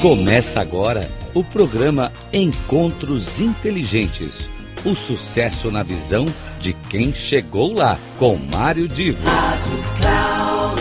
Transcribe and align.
Começa 0.00 0.62
agora 0.62 1.10
o 1.34 1.44
programa 1.44 2.10
Encontros 2.32 3.38
Inteligentes. 3.38 4.48
O 4.82 4.94
sucesso 4.94 5.70
na 5.70 5.82
visão 5.82 6.24
de 6.58 6.72
quem 6.72 7.12
chegou 7.12 7.74
lá, 7.74 7.98
com 8.18 8.34
Mário 8.34 8.88
Divo. 8.88 9.22
Rádio 9.28 9.78
Cloud 10.00 10.80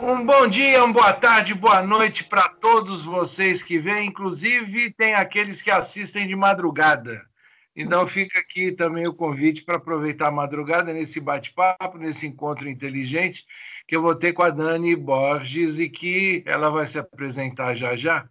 Um 0.00 0.24
bom 0.24 0.48
dia, 0.48 0.82
uma 0.82 0.94
boa 0.94 1.12
tarde, 1.12 1.52
boa 1.52 1.82
noite 1.82 2.24
para 2.24 2.48
todos 2.48 3.04
vocês 3.04 3.62
que 3.62 3.78
vêm, 3.78 4.08
inclusive 4.08 4.90
tem 4.94 5.14
aqueles 5.14 5.60
que 5.60 5.70
assistem 5.70 6.26
de 6.26 6.34
madrugada. 6.34 7.27
Então 7.80 8.04
fica 8.08 8.40
aqui 8.40 8.72
também 8.72 9.06
o 9.06 9.14
convite 9.14 9.62
para 9.62 9.76
aproveitar 9.76 10.26
a 10.26 10.32
madrugada 10.32 10.92
nesse 10.92 11.20
bate-papo, 11.20 11.96
nesse 11.96 12.26
encontro 12.26 12.68
inteligente 12.68 13.46
que 13.86 13.94
eu 13.94 14.02
vou 14.02 14.16
ter 14.16 14.32
com 14.32 14.42
a 14.42 14.50
Dani 14.50 14.96
Borges 14.96 15.78
e 15.78 15.88
que 15.88 16.42
ela 16.44 16.70
vai 16.70 16.88
se 16.88 16.98
apresentar 16.98 17.76
já 17.76 17.96
já. 17.96 18.28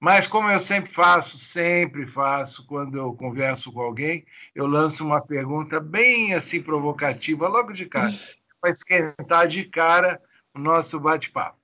Mas 0.00 0.26
como 0.26 0.50
eu 0.50 0.58
sempre 0.58 0.92
faço, 0.92 1.38
sempre 1.38 2.04
faço 2.04 2.66
quando 2.66 2.98
eu 2.98 3.14
converso 3.14 3.70
com 3.72 3.80
alguém, 3.80 4.26
eu 4.56 4.66
lanço 4.66 5.06
uma 5.06 5.24
pergunta 5.24 5.78
bem 5.78 6.34
assim 6.34 6.60
provocativa 6.60 7.46
logo 7.46 7.72
de 7.72 7.86
cara, 7.86 8.10
para 8.60 8.72
esquentar 8.72 9.46
de 9.46 9.66
cara 9.66 10.20
o 10.52 10.58
nosso 10.58 10.98
bate-papo. 10.98 11.56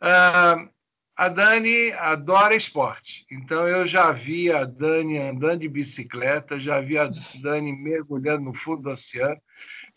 Uh, 0.00 0.70
a 1.16 1.28
Dani 1.28 1.92
adora 1.92 2.54
esporte, 2.54 3.26
então 3.30 3.68
eu 3.68 3.86
já 3.86 4.12
vi 4.12 4.50
a 4.50 4.64
Dani 4.64 5.18
andando 5.18 5.60
de 5.60 5.68
bicicleta, 5.68 6.58
já 6.58 6.80
vi 6.80 6.96
a 6.98 7.10
Dani 7.42 7.72
mergulhando 7.72 8.44
no 8.44 8.54
fundo 8.54 8.82
do 8.82 8.90
oceano, 8.90 9.40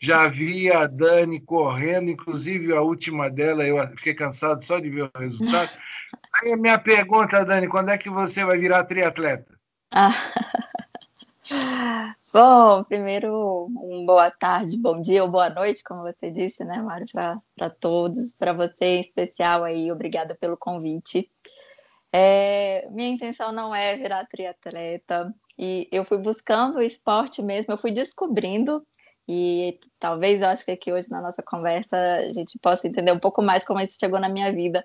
já 0.00 0.28
vi 0.28 0.70
a 0.70 0.86
Dani 0.86 1.40
correndo, 1.40 2.10
inclusive 2.10 2.72
a 2.72 2.82
última 2.82 3.30
dela, 3.30 3.66
eu 3.66 3.88
fiquei 3.96 4.14
cansado 4.14 4.64
só 4.64 4.78
de 4.78 4.90
ver 4.90 5.10
o 5.14 5.18
resultado. 5.18 5.70
Aí 6.42 6.52
a 6.52 6.56
minha 6.56 6.78
pergunta, 6.78 7.44
Dani, 7.44 7.66
quando 7.66 7.90
é 7.90 7.98
que 7.98 8.10
você 8.10 8.44
vai 8.44 8.58
virar 8.58 8.84
triatleta? 8.84 9.58
Ah. 9.92 10.12
Bom, 12.38 12.84
primeiro, 12.84 13.66
um 13.82 14.04
boa 14.04 14.30
tarde, 14.30 14.76
bom 14.76 15.00
dia 15.00 15.24
ou 15.24 15.30
boa 15.30 15.48
noite, 15.48 15.82
como 15.82 16.02
você 16.02 16.30
disse, 16.30 16.62
né, 16.66 16.76
Mário, 16.82 17.06
para 17.10 17.70
todos, 17.80 18.34
para 18.34 18.52
você 18.52 18.84
em 18.84 19.00
especial 19.00 19.64
aí, 19.64 19.90
obrigada 19.90 20.34
pelo 20.34 20.54
convite. 20.54 21.30
É, 22.12 22.86
minha 22.90 23.08
intenção 23.08 23.52
não 23.52 23.74
é 23.74 23.96
virar 23.96 24.26
triatleta, 24.26 25.34
e 25.58 25.88
eu 25.90 26.04
fui 26.04 26.18
buscando 26.18 26.76
o 26.76 26.82
esporte 26.82 27.40
mesmo, 27.40 27.72
eu 27.72 27.78
fui 27.78 27.90
descobrindo, 27.90 28.86
e 29.26 29.80
talvez 29.98 30.42
eu 30.42 30.48
acho 30.48 30.62
que 30.62 30.72
aqui 30.72 30.92
hoje 30.92 31.10
na 31.10 31.22
nossa 31.22 31.42
conversa 31.42 31.96
a 31.96 32.28
gente 32.28 32.58
possa 32.58 32.86
entender 32.86 33.12
um 33.12 33.18
pouco 33.18 33.40
mais 33.40 33.64
como 33.64 33.80
isso 33.80 33.96
chegou 33.98 34.20
na 34.20 34.28
minha 34.28 34.52
vida, 34.52 34.84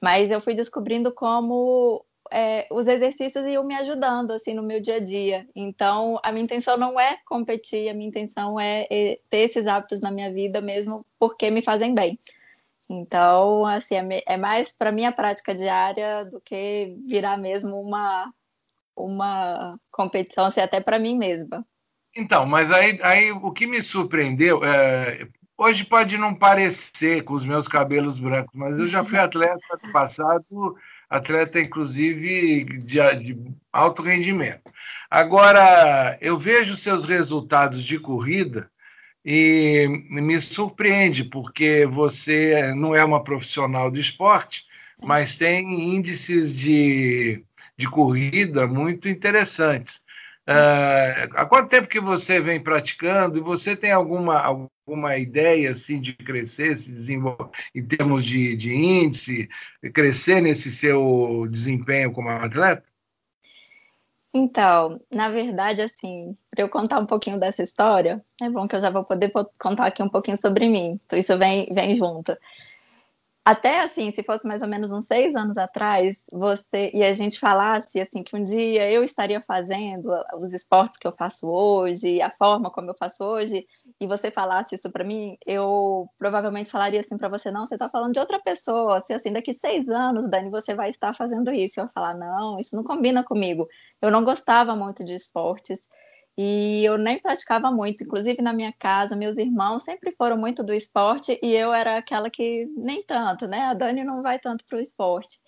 mas 0.00 0.30
eu 0.30 0.40
fui 0.40 0.54
descobrindo 0.54 1.12
como 1.12 2.04
é, 2.32 2.66
os 2.70 2.88
exercícios 2.88 3.44
iam 3.46 3.62
me 3.62 3.74
ajudando 3.74 4.32
assim 4.32 4.54
no 4.54 4.62
meu 4.62 4.80
dia 4.80 4.96
a 4.96 5.00
dia. 5.00 5.46
Então, 5.54 6.18
a 6.24 6.32
minha 6.32 6.44
intenção 6.44 6.76
não 6.76 6.98
é 6.98 7.18
competir, 7.26 7.88
a 7.88 7.94
minha 7.94 8.08
intenção 8.08 8.58
é, 8.58 8.86
é 8.90 9.18
ter 9.28 9.38
esses 9.38 9.66
hábitos 9.66 10.00
na 10.00 10.10
minha 10.10 10.32
vida 10.32 10.60
mesmo 10.60 11.04
porque 11.18 11.50
me 11.50 11.62
fazem 11.62 11.94
bem. 11.94 12.18
Então, 12.90 13.64
assim, 13.66 13.96
é, 13.96 14.22
é 14.26 14.36
mais 14.36 14.72
para 14.72 14.90
minha 14.90 15.12
prática 15.12 15.54
diária 15.54 16.24
do 16.24 16.40
que 16.40 16.96
virar 17.06 17.36
mesmo 17.36 17.80
uma 17.80 18.32
uma 18.94 19.78
competição, 19.90 20.44
assim, 20.44 20.60
até 20.60 20.80
para 20.80 20.98
mim 20.98 21.16
mesma. 21.16 21.64
Então, 22.14 22.44
mas 22.44 22.70
aí, 22.70 23.00
aí 23.02 23.32
o 23.32 23.50
que 23.50 23.66
me 23.66 23.82
surpreendeu, 23.82 24.62
é, 24.62 25.26
hoje 25.56 25.84
pode 25.84 26.18
não 26.18 26.34
parecer 26.34 27.24
com 27.24 27.34
os 27.34 27.44
meus 27.44 27.66
cabelos 27.66 28.18
brancos, 28.18 28.52
mas 28.54 28.78
eu 28.78 28.86
já 28.86 29.04
fui 29.04 29.16
atleta 29.18 29.60
no 29.82 29.92
passado 29.92 30.76
atleta, 31.12 31.60
inclusive, 31.60 32.64
de, 32.64 33.14
de 33.16 33.38
alto 33.70 34.02
rendimento. 34.02 34.72
Agora, 35.10 36.16
eu 36.22 36.38
vejo 36.38 36.74
seus 36.74 37.04
resultados 37.04 37.84
de 37.84 37.98
corrida 37.98 38.70
e 39.22 39.86
me 40.08 40.40
surpreende, 40.40 41.24
porque 41.24 41.84
você 41.86 42.72
não 42.74 42.94
é 42.94 43.04
uma 43.04 43.22
profissional 43.22 43.90
do 43.90 44.00
esporte, 44.00 44.64
mas 45.02 45.36
tem 45.36 45.94
índices 45.94 46.56
de, 46.56 47.44
de 47.76 47.86
corrida 47.88 48.66
muito 48.66 49.06
interessantes. 49.06 50.02
Uh, 50.48 51.28
há 51.34 51.44
quanto 51.44 51.68
tempo 51.68 51.88
que 51.88 52.00
você 52.00 52.40
vem 52.40 52.58
praticando 52.58 53.36
e 53.36 53.40
você 53.40 53.76
tem 53.76 53.92
alguma, 53.92 54.66
alguma 54.92 55.16
ideia 55.16 55.72
assim 55.72 56.00
de 56.00 56.12
crescer, 56.12 56.76
se 56.76 56.92
desenvolver 56.92 57.50
em 57.74 57.84
termos 57.84 58.24
de, 58.24 58.54
de 58.56 58.74
índice, 58.74 59.48
crescer 59.94 60.42
nesse 60.42 60.70
seu 60.72 61.48
desempenho 61.50 62.12
como 62.12 62.28
atleta? 62.28 62.84
Então, 64.34 65.00
na 65.10 65.28
verdade, 65.28 65.82
assim, 65.82 66.34
para 66.50 66.64
eu 66.64 66.68
contar 66.68 66.98
um 66.98 67.06
pouquinho 67.06 67.38
dessa 67.38 67.62
história, 67.62 68.24
é 68.40 68.48
bom 68.48 68.66
que 68.66 68.76
eu 68.76 68.80
já 68.80 68.90
vou 68.90 69.04
poder 69.04 69.30
contar 69.58 69.86
aqui 69.86 70.02
um 70.02 70.08
pouquinho 70.08 70.38
sobre 70.38 70.68
mim. 70.68 70.98
Então, 71.04 71.18
isso 71.18 71.36
vem, 71.38 71.66
vem 71.74 71.96
junto 71.96 72.36
até 73.44 73.80
assim, 73.80 74.12
se 74.12 74.22
fosse 74.22 74.46
mais 74.46 74.62
ou 74.62 74.68
menos 74.68 74.92
uns 74.92 75.06
seis 75.06 75.34
anos 75.34 75.56
atrás, 75.58 76.24
você 76.32 76.92
e 76.94 77.02
a 77.02 77.12
gente 77.12 77.40
falasse 77.40 78.00
assim 78.00 78.22
que 78.22 78.36
um 78.36 78.44
dia 78.44 78.90
eu 78.90 79.02
estaria 79.02 79.42
fazendo 79.42 80.08
os 80.36 80.52
esportes 80.52 80.98
que 80.98 81.06
eu 81.08 81.12
faço 81.12 81.48
hoje, 81.48 82.22
a 82.22 82.30
forma 82.30 82.70
como 82.70 82.90
eu 82.90 82.94
faço 82.96 83.24
hoje, 83.24 83.66
e 84.00 84.06
você 84.06 84.30
falasse 84.30 84.76
isso 84.76 84.90
para 84.92 85.02
mim, 85.04 85.36
eu 85.44 86.08
provavelmente 86.18 86.70
falaria 86.70 87.00
assim 87.00 87.16
para 87.16 87.28
você, 87.28 87.50
não, 87.50 87.66
você 87.66 87.74
está 87.74 87.88
falando 87.88 88.12
de 88.12 88.20
outra 88.20 88.38
pessoa, 88.40 89.02
se 89.02 89.12
assim 89.12 89.32
daqui 89.32 89.52
seis 89.52 89.88
anos, 89.88 90.28
Dani, 90.30 90.48
você 90.50 90.74
vai 90.74 90.90
estar 90.90 91.12
fazendo 91.12 91.50
isso, 91.52 91.80
eu 91.80 91.88
falar, 91.92 92.16
não, 92.16 92.58
isso 92.60 92.76
não 92.76 92.84
combina 92.84 93.24
comigo. 93.24 93.66
Eu 94.00 94.10
não 94.10 94.22
gostava 94.24 94.76
muito 94.76 95.04
de 95.04 95.14
esportes. 95.14 95.80
E 96.36 96.84
eu 96.84 96.96
nem 96.96 97.18
praticava 97.18 97.70
muito, 97.70 98.04
inclusive 98.04 98.40
na 98.40 98.52
minha 98.52 98.72
casa, 98.78 99.14
meus 99.14 99.36
irmãos 99.36 99.82
sempre 99.82 100.12
foram 100.12 100.36
muito 100.36 100.62
do 100.64 100.72
esporte 100.72 101.38
e 101.42 101.54
eu 101.54 101.72
era 101.72 101.98
aquela 101.98 102.30
que 102.30 102.66
nem 102.76 103.02
tanto, 103.02 103.46
né? 103.46 103.66
A 103.66 103.74
Dani 103.74 104.02
não 104.02 104.22
vai 104.22 104.38
tanto 104.38 104.64
para 104.64 104.78
o 104.78 104.80
esporte. 104.80 105.38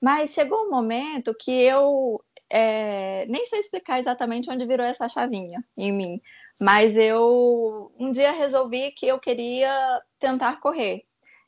Mas 0.00 0.32
chegou 0.32 0.66
um 0.66 0.70
momento 0.70 1.34
que 1.38 1.50
eu 1.52 2.22
é, 2.50 3.26
nem 3.26 3.44
sei 3.46 3.60
explicar 3.60 3.98
exatamente 3.98 4.50
onde 4.50 4.66
virou 4.66 4.86
essa 4.86 5.08
chavinha 5.08 5.62
em 5.76 5.92
mim, 5.92 6.20
mas 6.60 6.96
eu 6.96 7.92
um 7.98 8.10
dia 8.10 8.32
resolvi 8.32 8.92
que 8.92 9.06
eu 9.06 9.18
queria 9.18 10.00
tentar 10.18 10.60
correr. 10.60 11.04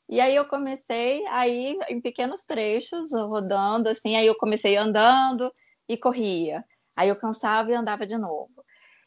E 0.07 0.19
aí 0.19 0.35
eu 0.35 0.45
comecei 0.45 1.25
aí 1.27 1.77
em 1.89 2.01
pequenos 2.01 2.43
trechos, 2.43 3.11
rodando 3.13 3.89
assim, 3.89 4.15
aí 4.15 4.25
eu 4.27 4.35
comecei 4.35 4.75
andando 4.75 5.51
e 5.87 5.95
corria. 5.97 6.65
Aí 6.97 7.09
eu 7.09 7.15
cansava 7.15 7.71
e 7.71 7.75
andava 7.75 8.05
de 8.05 8.17
novo. 8.17 8.49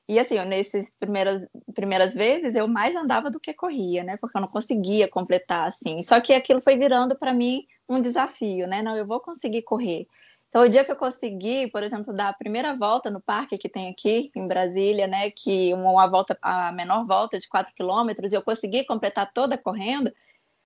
E 0.09 0.19
assim, 0.19 0.37
nessas 0.44 0.91
primeiras, 0.98 1.47
primeiras 1.75 2.15
vezes 2.15 2.54
eu 2.54 2.66
mais 2.66 2.94
andava 2.97 3.31
do 3.31 3.41
que 3.41 3.54
corria, 3.54 4.03
né? 4.03 4.16
Porque 4.16 4.37
eu 4.37 4.41
não 4.41 4.48
conseguia 4.48 5.09
completar 5.09 5.66
assim. 5.69 6.03
Só 6.03 6.20
que 6.20 6.32
aquilo 6.32 6.60
foi 6.60 6.76
virando 6.76 7.16
para 7.16 7.32
mim 7.32 7.65
um 7.88 8.00
desafio, 8.00 8.66
né? 8.66 8.82
Não, 8.82 8.97
eu 8.97 9.06
vou 9.06 9.20
conseguir 9.20 9.62
correr. 9.62 10.06
Então, 10.53 10.65
o 10.65 10.69
dia 10.69 10.84
que 10.84 10.93
eu 10.93 10.97
consegui, 10.97 11.70
por 11.70 11.82
exemplo, 11.82 12.12
dar 12.12 12.28
a 12.28 12.32
primeira 12.34 12.76
volta 12.76 13.10
no 13.10 13.22
parque 13.22 13.56
que 13.56 13.70
tem 13.70 13.88
aqui 13.88 14.31
em 14.37 14.47
Brasília, 14.47 15.06
né, 15.06 15.31
que 15.31 15.72
uma 15.72 16.06
volta, 16.06 16.37
a 16.43 16.70
menor 16.72 17.06
volta 17.06 17.38
de 17.38 17.49
4 17.49 17.75
quilômetros, 17.75 18.32
e 18.32 18.37
eu 18.37 18.43
consegui 18.43 18.84
completar 18.84 19.32
toda 19.32 19.56
correndo, 19.56 20.12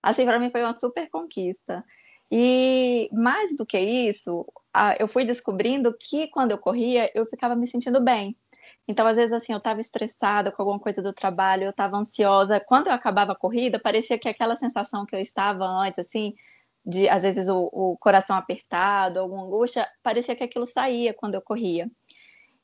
assim, 0.03 0.25
para 0.25 0.41
mim 0.41 0.51
foi 0.51 0.63
uma 0.65 0.77
super 0.77 1.09
conquista. 1.09 1.85
E 2.31 3.09
mais 3.13 3.57
do 3.57 3.65
que 3.65 3.79
isso, 3.79 4.47
eu 4.99 5.07
fui 5.07 5.25
descobrindo 5.25 5.97
que 5.97 6.29
quando 6.29 6.51
eu 6.51 6.59
corria, 6.59 7.11
eu 7.15 7.27
ficava 7.27 7.55
me 7.55 7.69
sentindo 7.69 8.01
bem. 8.01 8.37
Então, 8.89 9.07
às 9.07 9.17
vezes, 9.17 9.33
assim, 9.33 9.53
eu 9.53 9.59
estava 9.59 9.81
estressada 9.81 10.53
com 10.53 10.63
alguma 10.63 10.79
coisa 10.79 11.03
do 11.03 11.13
trabalho, 11.13 11.65
eu 11.65 11.71
estava 11.71 11.97
ansiosa. 11.97 12.61
Quando 12.61 12.87
eu 12.87 12.93
acabava 12.93 13.33
a 13.33 13.37
corrida, 13.37 13.81
parecia 13.81 14.19
que 14.19 14.29
aquela 14.29 14.55
sensação 14.55 15.05
que 15.05 15.15
eu 15.15 15.21
estava 15.21 15.65
antes, 15.65 15.99
assim, 15.99 16.35
de 16.85 17.09
às 17.09 17.23
vezes 17.25 17.49
o, 17.49 17.69
o 17.73 17.97
coração 17.99 18.37
apertado, 18.37 19.19
alguma 19.19 19.45
angústia, 19.45 19.87
parecia 20.03 20.37
que 20.37 20.45
aquilo 20.45 20.67
saía 20.67 21.13
quando 21.13 21.35
eu 21.35 21.43
corria. 21.43 21.91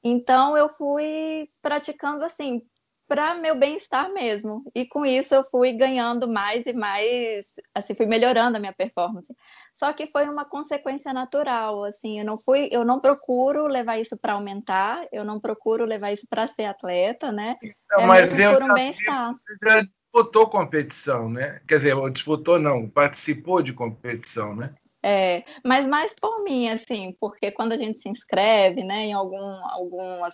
Então, 0.05 0.57
eu 0.57 0.69
fui 0.69 1.49
praticando 1.61 2.25
assim, 2.25 2.63
para 3.13 3.35
meu 3.35 3.55
bem-estar 3.55 4.11
mesmo. 4.15 4.65
E 4.75 4.87
com 4.87 5.05
isso 5.05 5.35
eu 5.35 5.45
fui 5.45 5.75
ganhando 5.75 6.27
mais 6.27 6.65
e 6.65 6.73
mais, 6.73 7.53
assim, 7.75 7.95
fui 7.95 8.07
melhorando 8.07 8.57
a 8.57 8.61
minha 8.61 8.73
performance. 8.73 9.31
Só 9.75 9.93
que 9.93 10.07
foi 10.07 10.27
uma 10.27 10.47
consequência 10.47 11.13
natural, 11.13 11.85
assim, 11.85 12.19
eu 12.19 12.25
não 12.25 12.39
fui, 12.41 12.71
eu 12.73 12.87
não 12.87 13.01
procuro 13.01 13.67
levar 13.67 13.99
isso 13.99 14.19
para 14.19 14.33
aumentar, 14.33 15.07
eu 15.13 15.27
não 15.27 15.39
procuro 15.39 15.85
levar 15.85 16.11
isso 16.11 16.27
para 16.27 16.47
ser 16.47 16.65
atleta, 16.65 17.31
né? 17.31 17.59
Não, 17.91 18.05
é 18.05 18.07
mas 18.07 18.39
eu 18.39 18.55
por 18.55 18.63
um 18.63 18.73
bem-estar. 18.73 19.35
Você 19.35 19.57
já 19.63 19.83
disputou 19.83 20.49
competição, 20.49 21.29
né? 21.29 21.61
Quer 21.69 21.77
dizer, 21.77 22.11
disputou 22.13 22.59
não, 22.59 22.89
participou 22.89 23.61
de 23.61 23.75
competição, 23.75 24.57
né? 24.57 24.73
É, 25.05 25.45
mas 25.63 25.85
mais 25.85 26.15
por 26.15 26.45
mim, 26.45 26.71
assim, 26.71 27.15
porque 27.21 27.51
quando 27.51 27.73
a 27.73 27.77
gente 27.77 27.99
se 27.99 28.09
inscreve, 28.09 28.85
né, 28.85 29.07
em 29.07 29.13
algum, 29.13 29.69
algumas 29.69 30.33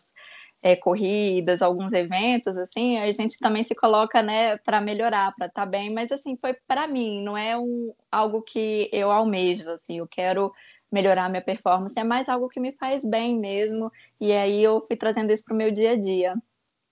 é, 0.62 0.74
corridas, 0.74 1.62
alguns 1.62 1.92
eventos, 1.92 2.56
assim, 2.56 2.98
a 2.98 3.10
gente 3.12 3.38
também 3.38 3.62
se 3.62 3.74
coloca, 3.74 4.22
né, 4.22 4.56
para 4.58 4.80
melhorar, 4.80 5.32
para 5.36 5.46
estar 5.46 5.62
tá 5.62 5.66
bem, 5.66 5.92
mas 5.92 6.10
assim, 6.10 6.36
foi 6.40 6.54
para 6.66 6.86
mim, 6.88 7.22
não 7.22 7.36
é 7.36 7.56
um, 7.56 7.92
algo 8.10 8.42
que 8.42 8.88
eu 8.92 9.10
almejo, 9.10 9.70
assim, 9.70 9.98
eu 9.98 10.06
quero 10.08 10.52
melhorar 10.90 11.28
minha 11.28 11.42
performance, 11.42 11.98
é 11.98 12.04
mais 12.04 12.28
algo 12.28 12.48
que 12.48 12.58
me 12.58 12.72
faz 12.72 13.04
bem 13.04 13.38
mesmo, 13.38 13.92
e 14.20 14.32
aí 14.32 14.62
eu 14.62 14.84
fui 14.86 14.96
trazendo 14.96 15.32
isso 15.32 15.44
para 15.44 15.54
o 15.54 15.56
meu 15.56 15.70
dia 15.70 15.92
a 15.92 15.96
dia. 15.96 16.34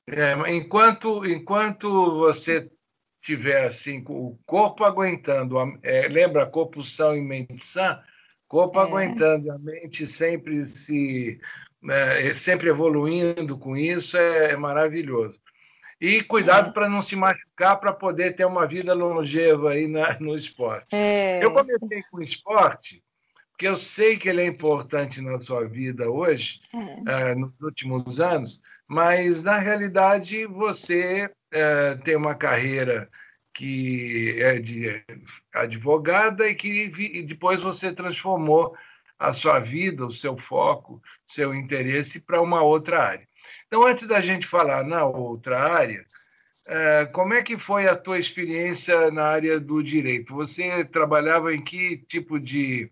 É, 0.09 0.35
enquanto, 0.55 1.27
enquanto 1.27 2.19
você 2.19 2.71
tiver 3.21 3.67
assim, 3.67 4.05
o 4.09 4.39
corpo 4.47 4.85
aguentando, 4.85 5.57
é, 5.83 6.07
lembra 6.07 6.47
corpo 6.47 6.85
são 6.85 7.17
e 7.17 7.21
mente 7.21 7.65
sã, 7.65 8.01
corpo 8.47 8.79
é. 8.79 8.83
aguentando, 8.83 9.51
a 9.51 9.59
mente 9.59 10.07
sempre 10.07 10.65
se 10.67 11.41
é, 11.91 12.35
sempre 12.35 12.69
evoluindo 12.69 13.59
com 13.59 13.77
isso, 13.77 14.17
é, 14.17 14.53
é 14.53 14.57
maravilhoso. 14.57 15.41
E 16.01 16.23
cuidado 16.23 16.71
é. 16.71 16.73
para 16.73 16.89
não 16.89 17.01
se 17.01 17.17
machucar 17.17 17.81
para 17.81 17.93
poder 17.93 18.37
ter 18.37 18.45
uma 18.45 18.67
vida 18.67 18.93
longeva 18.93 19.71
aí 19.71 19.87
na, 19.89 20.15
no 20.21 20.37
esporte. 20.37 20.89
É. 20.93 21.43
Eu 21.43 21.53
comecei 21.53 22.03
com 22.11 22.21
esporte 22.21 23.03
porque 23.57 23.67
eu 23.67 23.79
sei 23.79 24.19
que 24.19 24.29
ele 24.29 24.43
é 24.43 24.47
importante 24.47 25.23
na 25.23 25.41
sua 25.41 25.67
vida 25.67 26.11
hoje, 26.11 26.61
é. 27.09 27.33
uh, 27.33 27.39
nos 27.39 27.59
últimos 27.59 28.21
anos, 28.21 28.61
mas 28.87 29.45
na 29.45 29.57
realidade 29.57 30.45
você 30.45 31.25
uh, 31.25 32.03
tem 32.05 32.17
uma 32.17 32.35
carreira 32.35 33.09
que 33.55 34.37
é 34.39 34.59
de 34.59 35.03
advogada 35.55 36.47
e 36.47 36.55
que 36.55 36.93
e 36.99 37.23
depois 37.23 37.63
você 37.63 37.95
transformou 37.95 38.77
a 39.19 39.33
sua 39.33 39.59
vida, 39.59 40.07
o 40.07 40.13
seu 40.13 40.37
foco, 40.37 41.03
seu 41.27 41.55
interesse 41.55 42.21
para 42.21 42.41
uma 42.41 42.63
outra 42.63 43.03
área. 43.03 43.29
Então, 43.67 43.87
antes 43.87 44.07
da 44.07 44.21
gente 44.21 44.47
falar 44.47 44.85
na 44.85 45.05
outra 45.05 45.59
área, 45.59 46.05
uh, 46.69 47.13
como 47.13 47.35
é 47.35 47.43
que 47.43 47.57
foi 47.57 47.87
a 47.89 47.97
tua 47.97 48.19
experiência 48.19 49.11
na 49.11 49.25
área 49.25 49.59
do 49.59 49.83
direito? 49.83 50.35
Você 50.35 50.85
trabalhava 50.85 51.55
em 51.55 51.63
que 51.63 51.99
tipo 52.09 52.39
de 52.39 52.91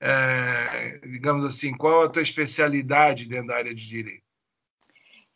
é, 0.00 0.98
digamos 1.06 1.44
assim, 1.44 1.76
qual 1.76 2.02
a 2.02 2.08
tua 2.08 2.22
especialidade 2.22 3.26
dentro 3.26 3.48
da 3.48 3.56
área 3.56 3.74
de 3.74 3.86
direito? 3.86 4.24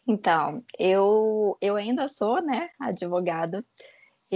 Então, 0.06 0.64
eu, 0.78 1.56
eu 1.60 1.76
ainda 1.76 2.08
sou, 2.08 2.42
né, 2.42 2.70
advogada, 2.80 3.64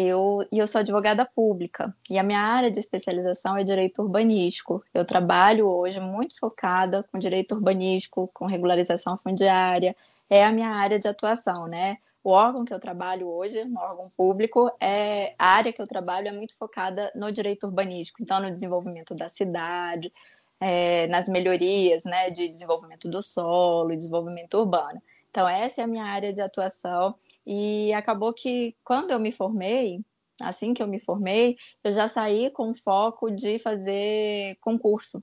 eu, 0.01 0.47
e 0.53 0.59
eu 0.59 0.67
sou 0.67 0.81
advogada 0.81 1.25
pública, 1.25 1.95
e 2.11 2.19
a 2.19 2.23
minha 2.23 2.41
área 2.41 2.71
de 2.71 2.79
especialização 2.79 3.57
é 3.57 3.65
direito 3.65 4.03
urbanístico. 4.03 4.85
Eu 4.95 5.05
trabalho 5.05 5.67
hoje 5.69 6.01
muito 6.01 6.39
focada 6.39 7.05
com 7.11 7.19
direito 7.19 7.55
urbanístico, 7.55 8.31
com 8.33 8.47
regularização 8.47 9.19
fundiária, 9.19 9.97
é 10.31 10.45
a 10.45 10.53
minha 10.53 10.71
área 10.71 10.99
de 10.99 11.09
atuação, 11.09 11.67
né? 11.67 11.99
O 12.23 12.31
órgão 12.31 12.65
que 12.65 12.75
eu 12.75 12.81
trabalho 12.81 13.29
hoje, 13.29 13.65
no 13.65 13.81
órgão 13.81 14.11
público, 14.17 14.71
é 14.81 15.35
a 15.39 15.47
área 15.47 15.73
que 15.73 15.81
eu 15.81 15.87
trabalho 15.87 16.29
é 16.29 16.33
muito 16.33 16.57
focada 16.57 17.11
no 17.15 17.33
direito 17.33 17.67
urbanístico, 17.67 18.23
então 18.23 18.41
no 18.41 18.51
desenvolvimento 18.51 19.15
da 19.15 19.29
cidade, 19.29 20.13
é, 20.61 21.07
nas 21.07 21.29
melhorias, 21.29 22.05
né, 22.05 22.31
de 22.31 22.49
desenvolvimento 22.49 23.09
do 23.09 23.23
solo, 23.23 23.97
desenvolvimento 23.97 24.55
urbano. 24.59 25.01
Então 25.39 25.49
essa 25.49 25.81
é 25.81 25.85
a 25.85 25.87
minha 25.87 26.05
área 26.05 26.33
de 26.33 26.41
atuação 26.41 27.15
e 27.47 27.93
acabou 27.93 28.35
que 28.35 28.77
quando 28.83 29.13
eu 29.13 29.21
me 29.21 29.31
formei, 29.31 30.05
assim 30.43 30.75
que 30.75 30.83
eu 30.83 30.89
me 30.89 30.99
formei, 30.99 31.57
eu 31.85 31.93
já 31.93 32.09
saí 32.09 32.51
com 32.51 32.75
foco 32.75 33.31
de 33.31 33.61
fazer 33.61 34.57
concurso, 34.61 35.23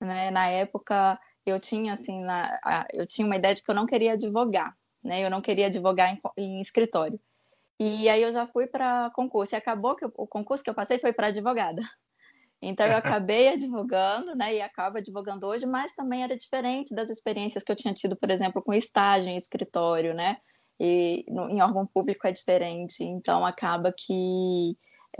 né? 0.00 0.32
Na 0.32 0.48
época 0.48 1.16
eu 1.46 1.60
tinha 1.60 1.94
assim, 1.94 2.24
na, 2.24 2.58
eu 2.92 3.06
tinha 3.06 3.24
uma 3.24 3.36
ideia 3.36 3.54
de 3.54 3.62
que 3.62 3.70
eu 3.70 3.74
não 3.76 3.86
queria 3.86 4.14
advogar 4.14 4.76
né? 5.04 5.24
Eu 5.24 5.30
não 5.30 5.40
queria 5.40 5.66
advogar 5.66 6.12
em, 6.12 6.20
em 6.36 6.60
escritório. 6.60 7.20
E 7.78 8.08
aí 8.08 8.20
eu 8.20 8.32
já 8.32 8.48
fui 8.48 8.66
para 8.66 9.10
concurso. 9.10 9.54
E 9.54 9.56
acabou 9.56 9.94
que 9.94 10.04
o 10.04 10.26
concurso 10.26 10.64
que 10.64 10.70
eu 10.70 10.74
passei 10.74 10.98
foi 10.98 11.12
para 11.12 11.28
advogada. 11.28 11.82
Então 12.62 12.86
eu 12.86 12.96
acabei 12.96 13.48
advogando, 13.48 14.34
né? 14.34 14.54
E 14.54 14.62
acabo 14.62 14.98
advogando 14.98 15.46
hoje, 15.46 15.66
mas 15.66 15.94
também 15.94 16.22
era 16.22 16.36
diferente 16.36 16.94
das 16.94 17.10
experiências 17.10 17.64
que 17.64 17.72
eu 17.72 17.76
tinha 17.76 17.92
tido, 17.92 18.16
por 18.16 18.30
exemplo, 18.30 18.62
com 18.62 18.72
estágio 18.72 19.30
em 19.30 19.36
escritório, 19.36 20.14
né? 20.14 20.36
E 20.78 21.24
no, 21.28 21.50
em 21.50 21.60
órgão 21.60 21.86
público 21.86 22.26
é 22.26 22.32
diferente. 22.32 23.02
Então 23.02 23.44
acaba 23.44 23.92
que 23.92 24.78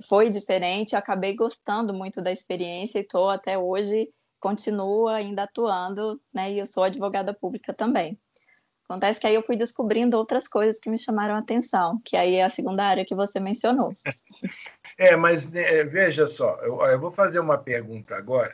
foi 0.08 0.30
diferente. 0.30 0.92
Eu 0.92 0.98
acabei 0.98 1.34
gostando 1.34 1.92
muito 1.92 2.22
da 2.22 2.30
experiência 2.30 2.98
e 2.98 3.02
estou 3.02 3.28
até 3.28 3.58
hoje 3.58 4.08
continuo 4.42 5.06
ainda 5.06 5.44
atuando, 5.44 6.20
né? 6.34 6.52
E 6.52 6.58
eu 6.58 6.66
sou 6.66 6.82
advogada 6.82 7.32
pública 7.32 7.72
também. 7.72 8.18
Acontece 8.84 9.20
que 9.20 9.26
aí 9.26 9.34
eu 9.34 9.42
fui 9.42 9.56
descobrindo 9.56 10.18
outras 10.18 10.48
coisas 10.48 10.80
que 10.80 10.90
me 10.90 10.98
chamaram 10.98 11.36
a 11.36 11.38
atenção, 11.38 12.00
que 12.04 12.16
aí 12.16 12.34
é 12.34 12.44
a 12.44 12.48
segunda 12.48 12.84
área 12.84 13.04
que 13.06 13.14
você 13.14 13.38
mencionou. 13.38 13.92
É, 15.02 15.16
mas 15.16 15.50
né, 15.50 15.82
veja 15.82 16.28
só, 16.28 16.60
eu, 16.62 16.80
eu 16.82 17.00
vou 17.00 17.10
fazer 17.10 17.40
uma 17.40 17.58
pergunta 17.58 18.14
agora, 18.14 18.50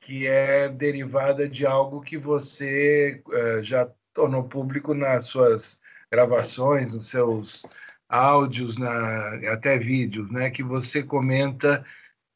que 0.00 0.24
é 0.24 0.68
derivada 0.68 1.48
de 1.48 1.66
algo 1.66 2.00
que 2.00 2.16
você 2.16 3.20
uh, 3.26 3.60
já 3.60 3.90
tornou 4.14 4.44
público 4.44 4.94
nas 4.94 5.26
suas 5.26 5.80
gravações, 6.12 6.94
nos 6.94 7.10
seus 7.10 7.68
áudios, 8.08 8.78
na, 8.78 9.34
até 9.52 9.78
vídeos, 9.78 10.30
né? 10.30 10.48
Que 10.48 10.62
você 10.62 11.02
comenta 11.02 11.84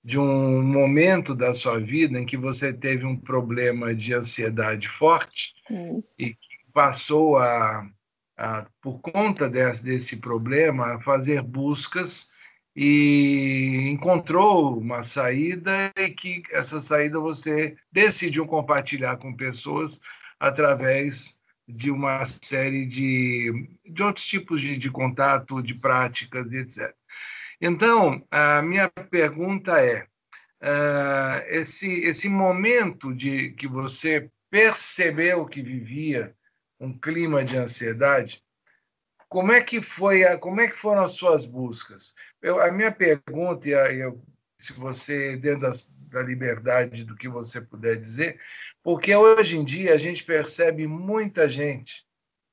de 0.04 0.18
um 0.18 0.60
momento 0.60 1.32
da 1.32 1.54
sua 1.54 1.78
vida 1.78 2.18
em 2.18 2.26
que 2.26 2.36
você 2.36 2.72
teve 2.72 3.06
um 3.06 3.16
problema 3.16 3.94
de 3.94 4.12
ansiedade 4.14 4.88
forte 4.88 5.54
Isso. 5.70 6.14
e 6.18 6.30
que 6.30 6.72
passou 6.72 7.38
a, 7.38 7.88
a 8.36 8.66
por 8.80 9.00
conta 9.00 9.48
desse, 9.48 9.84
desse 9.84 10.16
problema, 10.20 10.94
a 10.94 11.00
fazer 11.00 11.40
buscas 11.40 12.32
e 12.74 13.88
encontrou 13.90 14.78
uma 14.78 15.04
saída 15.04 15.92
e 15.96 16.10
que 16.10 16.42
essa 16.50 16.80
saída 16.80 17.19
você 17.19 17.76
decidiu 17.90 18.46
compartilhar 18.46 19.16
com 19.19 19.34
pessoas 19.34 20.00
através 20.40 21.40
de 21.69 21.90
uma 21.90 22.24
série 22.26 22.86
de, 22.86 23.69
de 23.84 24.02
outros 24.02 24.26
tipos 24.26 24.60
de, 24.60 24.76
de 24.76 24.90
contato, 24.90 25.62
de 25.62 25.80
práticas, 25.80 26.50
etc. 26.52 26.94
Então, 27.60 28.26
a 28.30 28.60
minha 28.60 28.88
pergunta 28.88 29.80
é, 29.80 30.06
uh, 30.62 31.44
esse, 31.48 32.00
esse 32.00 32.28
momento 32.28 33.14
de 33.14 33.50
que 33.52 33.68
você 33.68 34.28
percebeu 34.50 35.46
que 35.46 35.62
vivia 35.62 36.34
um 36.78 36.92
clima 36.92 37.44
de 37.44 37.56
ansiedade. 37.56 38.42
Como 39.32 39.50
é 39.50 39.62
que 39.62 39.80
foi 39.80 40.24
a, 40.24 40.36
como 40.36 40.60
é 40.60 40.68
que 40.68 40.76
foram 40.76 41.04
as 41.04 41.14
suas 41.14 41.46
buscas? 41.46 42.14
Eu, 42.42 42.60
a 42.60 42.70
minha 42.70 42.92
pergunta, 42.92 43.66
e 43.66 43.72
eu, 43.98 44.22
se 44.58 44.74
você 44.74 45.38
dentro 45.38 45.70
da, 45.70 45.74
da 46.10 46.22
liberdade 46.22 47.02
do 47.02 47.16
que 47.16 47.30
você 47.30 47.58
puder 47.58 47.98
dizer, 47.98 48.38
porque 48.82 49.16
hoje 49.16 49.56
em 49.56 49.64
dia 49.64 49.94
a 49.94 49.96
gente 49.96 50.22
percebe 50.22 50.86
muita 50.86 51.48
gente 51.48 52.04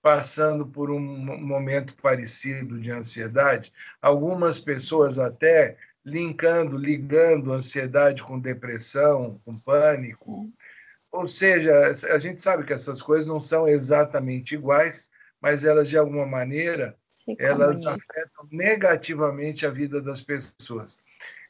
passando 0.01 0.65
por 0.65 0.89
um 0.89 1.01
momento 1.01 1.93
parecido 2.01 2.79
de 2.79 2.89
ansiedade, 2.89 3.74
algumas 4.01 4.62
pessoas 4.62 5.19
até 5.19 5.77
linkando, 6.05 6.77
ligando 6.77 7.51
ansiedade 7.51 8.24
com 8.24 8.39
depressão, 8.39 9.41
com 9.43 9.53
pânico, 9.53 10.50
ou 11.12 11.27
seja, 11.27 11.91
a 12.09 12.19
gente 12.19 12.41
sabe 12.41 12.63
que 12.63 12.71
essas 12.71 13.01
coisas 13.01 13.27
não 13.27 13.41
são 13.41 13.67
exatamente 13.67 14.55
iguais, 14.55 15.12
mas 15.41 15.63
elas, 15.63 15.89
de 15.89 15.98
alguma 15.98 16.25
maneira, 16.25 16.96
elas 17.38 17.86
afetam 17.86 18.48
negativamente 18.51 19.65
a 19.65 19.69
vida 19.69 20.01
das 20.01 20.22
pessoas. 20.22 21.00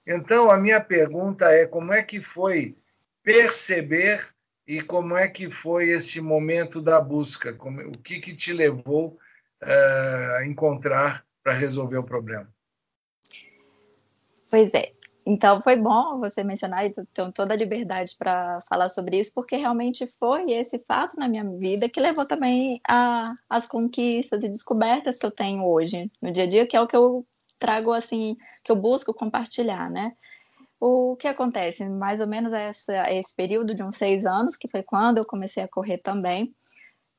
Então, 0.06 0.50
a 0.50 0.58
minha 0.58 0.82
pergunta 0.82 1.46
é 1.52 1.66
como 1.66 1.94
é 1.94 2.04
que 2.04 2.22
foi 2.22 2.78
perceber 3.24 4.28
e 4.68 4.82
como 4.82 5.16
é 5.18 5.28
que 5.28 5.50
foi 5.52 5.90
esse 5.90 6.22
momento 6.22 6.82
da 6.82 7.00
busca? 7.00 7.54
Como, 7.54 7.82
o 7.82 7.98
que, 7.98 8.20
que 8.20 8.36
te 8.36 8.54
levou 8.54 9.18
uh, 9.64 10.36
a 10.38 10.46
encontrar 10.46 11.26
para 11.44 11.54
resolver 11.54 11.98
o 11.98 12.04
problema? 12.04 12.48
Pois 14.50 14.74
é, 14.74 14.92
então 15.30 15.62
foi 15.62 15.76
bom 15.76 16.20
você 16.20 16.44
mencionar 16.44 16.86
e 16.86 16.90
ter 16.90 17.32
toda 17.34 17.54
a 17.54 17.58
liberdade 17.58 18.16
para 18.18 18.60
falar 18.62 18.90
sobre 18.90 19.20
isso, 19.20 19.32
porque 19.34 19.56
realmente 19.56 20.12
foi 20.20 20.52
esse 20.52 20.80
fato 20.80 21.18
na 21.18 21.28
minha 21.28 21.44
vida 21.44 21.88
que 21.88 22.00
levou 22.00 22.26
também 22.26 22.82
às 23.48 23.68
conquistas 23.68 24.42
e 24.42 24.50
descobertas 24.50 25.20
que 25.20 25.26
eu 25.26 25.30
tenho 25.30 25.64
hoje 25.66 26.12
no 26.20 26.32
dia 26.32 26.46
a 26.46 26.50
dia, 26.50 26.66
que 26.66 26.76
é 26.76 26.82
o 26.82 26.88
que 26.88 26.96
eu 26.96 27.24
trago 27.60 27.94
assim, 27.94 28.36
que 28.64 28.72
eu 28.72 28.76
busco 28.76 29.14
compartilhar, 29.14 29.88
né? 29.92 30.14
O 30.80 31.16
que 31.16 31.28
acontece? 31.28 31.88
Mais 31.88 32.22
ou 32.22 32.28
menos 32.28 32.52
essa, 32.52 33.12
esse 33.12 33.36
período 33.36 33.76
de 33.76 33.84
uns 33.84 33.98
seis 33.98 34.26
anos, 34.26 34.56
que 34.56 34.68
foi 34.68 34.82
quando 34.82 35.20
eu 35.20 35.28
comecei 35.28 35.62
a 35.62 35.68
correr 35.68 36.00
também, 36.00 36.56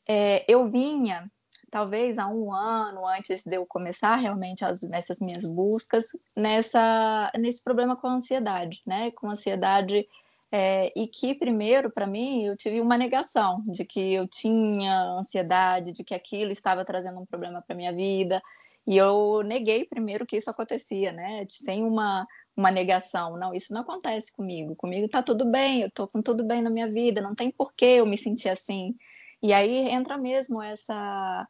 é, 0.09 0.45
eu 0.53 0.69
vinha 0.69 1.31
talvez 1.71 2.19
há 2.19 2.27
um 2.27 2.53
ano 2.53 3.07
antes 3.07 3.45
de 3.45 3.57
eu 3.57 3.65
começar 3.67 4.17
realmente 4.17 4.65
as, 4.65 4.83
essas 4.85 5.19
minhas 5.21 5.49
buscas, 5.49 6.07
nessa, 6.37 7.31
nesse 7.39 7.63
problema 7.63 7.97
com 7.97 8.09
a 8.09 8.15
ansiedade, 8.15 8.83
né? 8.87 9.11
Com 9.13 9.31
ansiedade 9.31 10.07
é, 10.53 10.93
e 10.97 11.07
que, 11.07 11.35
primeiro, 11.35 11.91
para 11.91 12.07
mim, 12.07 12.45
eu 12.45 12.57
tive 12.57 12.81
uma 12.81 12.99
negação 12.99 13.57
de 13.67 13.85
que 13.85 14.15
eu 14.15 14.27
tinha 14.27 15.01
ansiedade, 15.19 15.93
de 15.93 16.03
que 16.03 16.15
aquilo 16.15 16.51
estava 16.51 16.85
trazendo 16.85 17.21
um 17.21 17.27
problema 17.27 17.63
para 17.63 17.77
minha 17.77 17.93
vida, 17.93 18.43
e 18.87 18.97
eu 18.97 19.43
neguei 19.45 19.85
primeiro 19.85 20.27
que 20.27 20.37
isso 20.37 20.51
acontecia, 20.51 21.13
né? 21.13 21.47
Tem 21.65 21.85
uma, 21.85 22.27
uma 22.57 22.71
negação, 22.71 23.37
não, 23.37 23.55
isso 23.55 23.73
não 23.73 23.83
acontece 23.83 24.33
comigo, 24.33 24.75
comigo 24.75 25.09
tá 25.09 25.23
tudo 25.23 25.45
bem, 25.45 25.83
eu 25.83 25.91
tô 25.91 26.09
com 26.09 26.21
tudo 26.21 26.43
bem 26.45 26.63
na 26.63 26.71
minha 26.71 26.91
vida, 26.91 27.21
não 27.21 27.35
tem 27.35 27.51
por 27.51 27.73
que 27.75 27.85
eu 27.85 28.07
me 28.07 28.19
sentir 28.19 28.49
assim. 28.49 28.97
E 29.43 29.53
aí 29.53 29.89
entra 29.89 30.19
mesmo 30.19 30.61
essa 30.61 31.47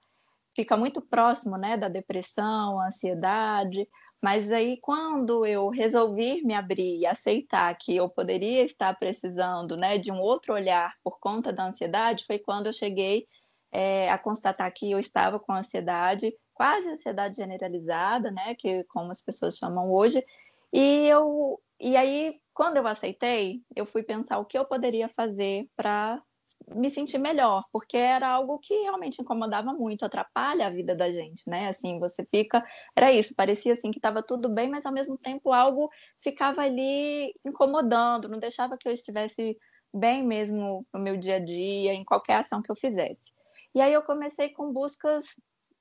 fica 0.54 0.76
muito 0.76 1.00
próximo, 1.00 1.56
né, 1.56 1.76
da 1.76 1.88
depressão, 1.88 2.80
ansiedade, 2.80 3.86
mas 4.22 4.52
aí, 4.52 4.76
quando 4.82 5.46
eu 5.46 5.70
resolvi 5.70 6.42
me 6.44 6.52
abrir 6.54 6.98
e 6.98 7.06
aceitar 7.06 7.74
que 7.76 7.96
eu 7.96 8.08
poderia 8.08 8.62
estar 8.62 8.94
precisando 8.98 9.76
né, 9.76 9.96
de 9.96 10.12
um 10.12 10.20
outro 10.20 10.52
olhar 10.52 10.94
por 11.02 11.18
conta 11.18 11.50
da 11.50 11.66
ansiedade, 11.66 12.26
foi 12.26 12.38
quando 12.38 12.66
eu 12.66 12.72
cheguei 12.72 13.26
é, 13.72 14.10
a 14.10 14.18
constatar 14.18 14.70
que 14.74 14.90
eu 14.90 15.00
estava 15.00 15.40
com 15.40 15.54
ansiedade, 15.54 16.34
quase 16.52 16.86
ansiedade 16.88 17.36
generalizada, 17.36 18.30
né, 18.30 18.54
que 18.54 18.84
como 18.84 19.10
as 19.10 19.22
pessoas 19.22 19.56
chamam 19.56 19.90
hoje. 19.90 20.22
E 20.70 21.06
eu, 21.08 21.58
e 21.80 21.96
aí, 21.96 22.34
quando 22.52 22.76
eu 22.76 22.86
aceitei, 22.86 23.62
eu 23.74 23.86
fui 23.86 24.02
pensar 24.02 24.38
o 24.38 24.44
que 24.44 24.58
eu 24.58 24.66
poderia 24.66 25.08
fazer 25.08 25.66
para 25.74 26.22
me 26.68 26.90
sentir 26.90 27.18
melhor, 27.18 27.62
porque 27.72 27.96
era 27.96 28.28
algo 28.28 28.58
que 28.58 28.74
realmente 28.74 29.20
incomodava 29.20 29.72
muito, 29.72 30.04
atrapalha 30.04 30.66
a 30.66 30.70
vida 30.70 30.94
da 30.94 31.10
gente, 31.10 31.42
né? 31.48 31.68
Assim, 31.68 31.98
você 31.98 32.24
fica, 32.24 32.64
era 32.94 33.12
isso, 33.12 33.34
parecia 33.34 33.72
assim 33.72 33.90
que 33.90 33.98
estava 33.98 34.22
tudo 34.22 34.48
bem, 34.48 34.68
mas 34.68 34.86
ao 34.86 34.92
mesmo 34.92 35.16
tempo 35.18 35.52
algo 35.52 35.90
ficava 36.20 36.62
ali 36.62 37.34
incomodando, 37.44 38.28
não 38.28 38.38
deixava 38.38 38.76
que 38.78 38.88
eu 38.88 38.92
estivesse 38.92 39.56
bem 39.92 40.24
mesmo 40.24 40.86
no 40.92 41.00
meu 41.00 41.16
dia 41.16 41.36
a 41.36 41.40
dia, 41.40 41.92
em 41.92 42.04
qualquer 42.04 42.34
ação 42.34 42.62
que 42.62 42.70
eu 42.70 42.76
fizesse. 42.76 43.32
E 43.74 43.80
aí 43.80 43.92
eu 43.92 44.02
comecei 44.02 44.50
com 44.50 44.72
buscas 44.72 45.26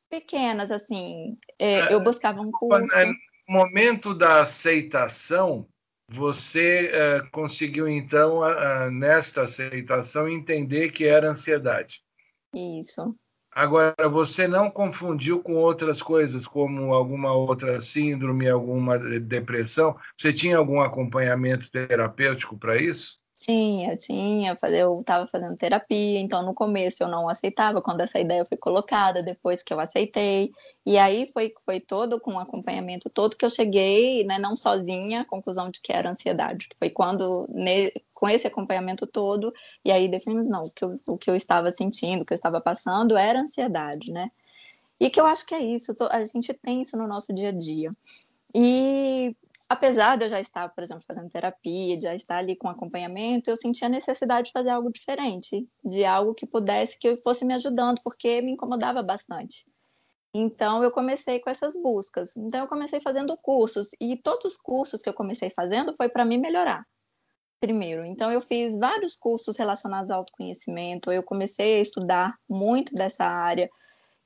pequenas, 0.09 0.71
assim, 0.71 1.37
é, 1.59 1.93
eu 1.93 1.99
buscava 2.01 2.41
um 2.41 2.51
curso. 2.51 2.87
No 3.47 3.57
momento 3.59 4.13
da 4.13 4.41
aceitação, 4.41 5.67
você 6.11 6.91
uh, 6.91 7.29
conseguiu, 7.31 7.87
então, 7.87 8.39
uh, 8.39 8.89
nesta 8.91 9.43
aceitação, 9.43 10.27
entender 10.27 10.91
que 10.91 11.05
era 11.05 11.29
ansiedade. 11.29 12.01
Isso. 12.53 13.15
Agora, 13.51 13.95
você 14.09 14.47
não 14.47 14.69
confundiu 14.69 15.41
com 15.41 15.55
outras 15.55 16.01
coisas, 16.01 16.45
como 16.45 16.93
alguma 16.93 17.33
outra 17.33 17.81
síndrome, 17.81 18.47
alguma 18.47 18.97
depressão? 19.19 19.97
Você 20.17 20.31
tinha 20.31 20.57
algum 20.57 20.81
acompanhamento 20.81 21.69
terapêutico 21.71 22.57
para 22.57 22.81
isso? 22.81 23.19
Tinha, 23.39 23.95
tinha. 23.95 24.57
Eu 24.73 24.99
estava 24.99 25.25
fazendo 25.27 25.55
terapia, 25.55 26.19
então 26.19 26.43
no 26.43 26.53
começo 26.53 27.01
eu 27.03 27.07
não 27.07 27.29
aceitava 27.29 27.81
quando 27.81 28.01
essa 28.01 28.19
ideia 28.19 28.45
foi 28.45 28.57
colocada, 28.57 29.23
depois 29.23 29.63
que 29.63 29.73
eu 29.73 29.79
aceitei. 29.79 30.51
E 30.85 30.97
aí 30.97 31.31
foi, 31.33 31.53
foi 31.65 31.79
todo 31.79 32.19
com 32.19 32.33
o 32.33 32.39
acompanhamento 32.39 33.09
todo 33.09 33.37
que 33.37 33.45
eu 33.45 33.49
cheguei, 33.49 34.25
né, 34.25 34.37
não 34.37 34.57
sozinha, 34.57 35.21
à 35.21 35.25
conclusão 35.25 35.69
de 35.71 35.79
que 35.79 35.93
era 35.93 36.11
ansiedade. 36.11 36.67
Foi 36.77 36.89
quando, 36.89 37.47
ne, 37.49 37.93
com 38.13 38.27
esse 38.27 38.45
acompanhamento 38.45 39.07
todo, 39.07 39.53
e 39.85 39.91
aí 39.91 40.09
definimos, 40.09 40.49
não, 40.49 40.61
que, 40.75 40.83
eu, 40.83 40.99
o 41.07 41.17
que 41.17 41.29
eu 41.29 41.35
estava 41.35 41.71
sentindo, 41.71 42.23
o 42.23 42.25
que 42.25 42.33
eu 42.33 42.37
estava 42.37 42.59
passando 42.59 43.15
era 43.17 43.39
ansiedade, 43.39 44.11
né? 44.11 44.29
E 44.99 45.09
que 45.09 45.19
eu 45.19 45.25
acho 45.25 45.45
que 45.45 45.55
é 45.55 45.63
isso, 45.63 45.95
a 46.09 46.25
gente 46.25 46.53
tem 46.55 46.81
isso 46.81 46.97
no 46.97 47.07
nosso 47.07 47.33
dia 47.33 47.49
a 47.49 47.53
dia. 47.53 47.89
E 48.53 49.33
apesar 49.69 50.17
de 50.17 50.25
eu 50.25 50.29
já 50.29 50.41
estar, 50.41 50.67
por 50.69 50.83
exemplo, 50.83 51.03
fazendo 51.07 51.29
terapia, 51.29 51.95
de 51.95 52.03
já 52.03 52.15
estar 52.15 52.37
ali 52.37 52.55
com 52.55 52.67
acompanhamento, 52.67 53.49
eu 53.49 53.55
sentia 53.55 53.87
a 53.87 53.91
necessidade 53.91 54.47
de 54.47 54.51
fazer 54.51 54.71
algo 54.71 54.91
diferente, 54.91 55.67
de 55.85 56.03
algo 56.03 56.33
que 56.33 56.47
pudesse, 56.47 56.97
que 56.97 57.15
fosse 57.21 57.45
me 57.45 57.53
ajudando, 57.53 58.01
porque 58.03 58.41
me 58.41 58.53
incomodava 58.53 59.03
bastante. 59.03 59.63
Então, 60.33 60.83
eu 60.83 60.91
comecei 60.91 61.39
com 61.39 61.49
essas 61.49 61.73
buscas. 61.73 62.35
Então, 62.35 62.61
eu 62.61 62.67
comecei 62.67 62.99
fazendo 62.99 63.37
cursos, 63.37 63.89
e 64.01 64.17
todos 64.17 64.45
os 64.45 64.57
cursos 64.57 65.01
que 65.01 65.09
eu 65.09 65.13
comecei 65.13 65.51
fazendo 65.51 65.93
foi 65.93 66.09
para 66.09 66.25
me 66.25 66.37
melhorar, 66.37 66.83
primeiro. 67.59 68.05
Então, 68.07 68.31
eu 68.31 68.41
fiz 68.41 68.75
vários 68.75 69.15
cursos 69.15 69.55
relacionados 69.55 70.09
ao 70.09 70.19
autoconhecimento, 70.19 71.11
eu 71.11 71.21
comecei 71.21 71.77
a 71.77 71.81
estudar 71.81 72.35
muito 72.49 72.93
dessa 72.95 73.25
área, 73.25 73.69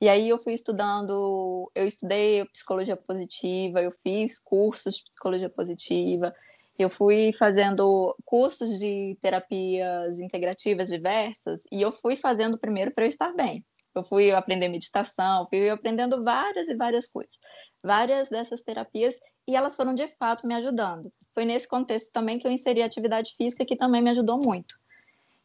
e 0.03 0.09
aí 0.09 0.27
eu 0.27 0.37
fui 0.37 0.51
estudando, 0.51 1.71
eu 1.73 1.87
estudei 1.87 2.43
psicologia 2.51 2.97
positiva, 2.97 3.81
eu 3.81 3.89
fiz 3.89 4.37
cursos 4.37 4.95
de 4.95 5.03
psicologia 5.05 5.49
positiva, 5.49 6.35
eu 6.77 6.89
fui 6.89 7.31
fazendo 7.31 8.13
cursos 8.25 8.77
de 8.79 9.17
terapias 9.21 10.19
integrativas 10.19 10.89
diversas 10.89 11.63
e 11.71 11.81
eu 11.81 11.93
fui 11.93 12.17
fazendo 12.17 12.57
primeiro 12.57 12.91
para 12.91 13.05
eu 13.05 13.09
estar 13.09 13.33
bem. 13.33 13.63
Eu 13.95 14.03
fui 14.03 14.33
aprender 14.33 14.67
meditação, 14.67 15.47
fui 15.49 15.69
aprendendo 15.69 16.21
várias 16.21 16.67
e 16.67 16.75
várias 16.75 17.07
coisas, 17.07 17.33
várias 17.81 18.27
dessas 18.27 18.61
terapias 18.61 19.17
e 19.47 19.55
elas 19.55 19.73
foram 19.73 19.95
de 19.95 20.09
fato 20.19 20.45
me 20.45 20.53
ajudando. 20.55 21.13
Foi 21.33 21.45
nesse 21.45 21.65
contexto 21.65 22.11
também 22.11 22.37
que 22.37 22.45
eu 22.45 22.51
inseri 22.51 22.81
atividade 22.81 23.35
física 23.37 23.63
que 23.63 23.77
também 23.77 24.01
me 24.01 24.09
ajudou 24.09 24.37
muito. 24.37 24.75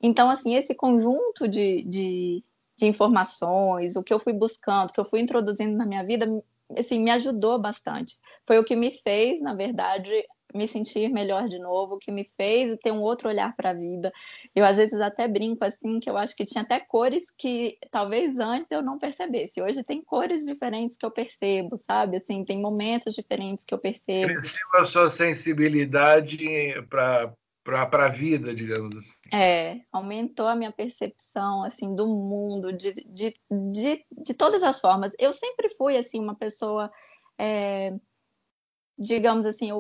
Então, 0.02 0.28
assim, 0.28 0.56
esse 0.56 0.74
conjunto 0.74 1.46
de, 1.46 1.84
de 1.84 2.44
de 2.78 2.86
informações, 2.86 3.96
o 3.96 4.02
que 4.02 4.14
eu 4.14 4.20
fui 4.20 4.32
buscando, 4.32 4.90
o 4.90 4.92
que 4.92 5.00
eu 5.00 5.04
fui 5.04 5.20
introduzindo 5.20 5.76
na 5.76 5.84
minha 5.84 6.04
vida, 6.04 6.26
assim, 6.78 7.00
me 7.00 7.10
ajudou 7.10 7.60
bastante. 7.60 8.16
Foi 8.46 8.58
o 8.58 8.64
que 8.64 8.76
me 8.76 9.00
fez, 9.02 9.40
na 9.42 9.52
verdade, 9.52 10.12
me 10.54 10.66
sentir 10.66 11.08
melhor 11.10 11.48
de 11.48 11.58
novo, 11.58 11.96
o 11.96 11.98
que 11.98 12.10
me 12.10 12.30
fez 12.36 12.78
ter 12.82 12.92
um 12.92 13.00
outro 13.00 13.28
olhar 13.28 13.54
para 13.54 13.70
a 13.70 13.74
vida. 13.74 14.12
Eu 14.54 14.64
às 14.64 14.76
vezes 14.76 14.98
até 15.00 15.28
brinco 15.28 15.64
assim 15.64 16.00
que 16.00 16.08
eu 16.08 16.16
acho 16.16 16.34
que 16.34 16.46
tinha 16.46 16.62
até 16.62 16.80
cores 16.80 17.30
que 17.36 17.76
talvez 17.90 18.38
antes 18.38 18.70
eu 18.70 18.80
não 18.80 18.98
percebesse. 18.98 19.60
Hoje 19.60 19.82
tem 19.82 20.00
cores 20.00 20.46
diferentes 20.46 20.96
que 20.96 21.04
eu 21.04 21.10
percebo, 21.10 21.76
sabe? 21.76 22.16
Assim, 22.16 22.44
tem 22.44 22.62
momentos 22.62 23.12
diferentes 23.14 23.64
que 23.66 23.74
eu 23.74 23.78
percebo. 23.78 24.34
Cresceu 24.34 24.68
a 24.74 24.86
sua 24.86 25.10
sensibilidade 25.10 26.38
para 26.88 27.32
para 27.86 28.06
a 28.06 28.08
vida, 28.08 28.54
digamos 28.54 28.96
assim. 28.96 29.36
É, 29.36 29.80
aumentou 29.92 30.46
a 30.46 30.56
minha 30.56 30.72
percepção 30.72 31.62
assim 31.64 31.94
do 31.94 32.06
mundo 32.06 32.72
de, 32.72 32.92
de, 32.92 33.34
de, 33.50 34.04
de 34.10 34.34
todas 34.34 34.62
as 34.62 34.80
formas. 34.80 35.12
Eu 35.18 35.32
sempre 35.32 35.68
fui 35.76 35.96
assim 35.96 36.20
uma 36.20 36.34
pessoa 36.34 36.90
é, 37.38 37.94
digamos 38.98 39.46
assim, 39.46 39.70
eu, 39.70 39.78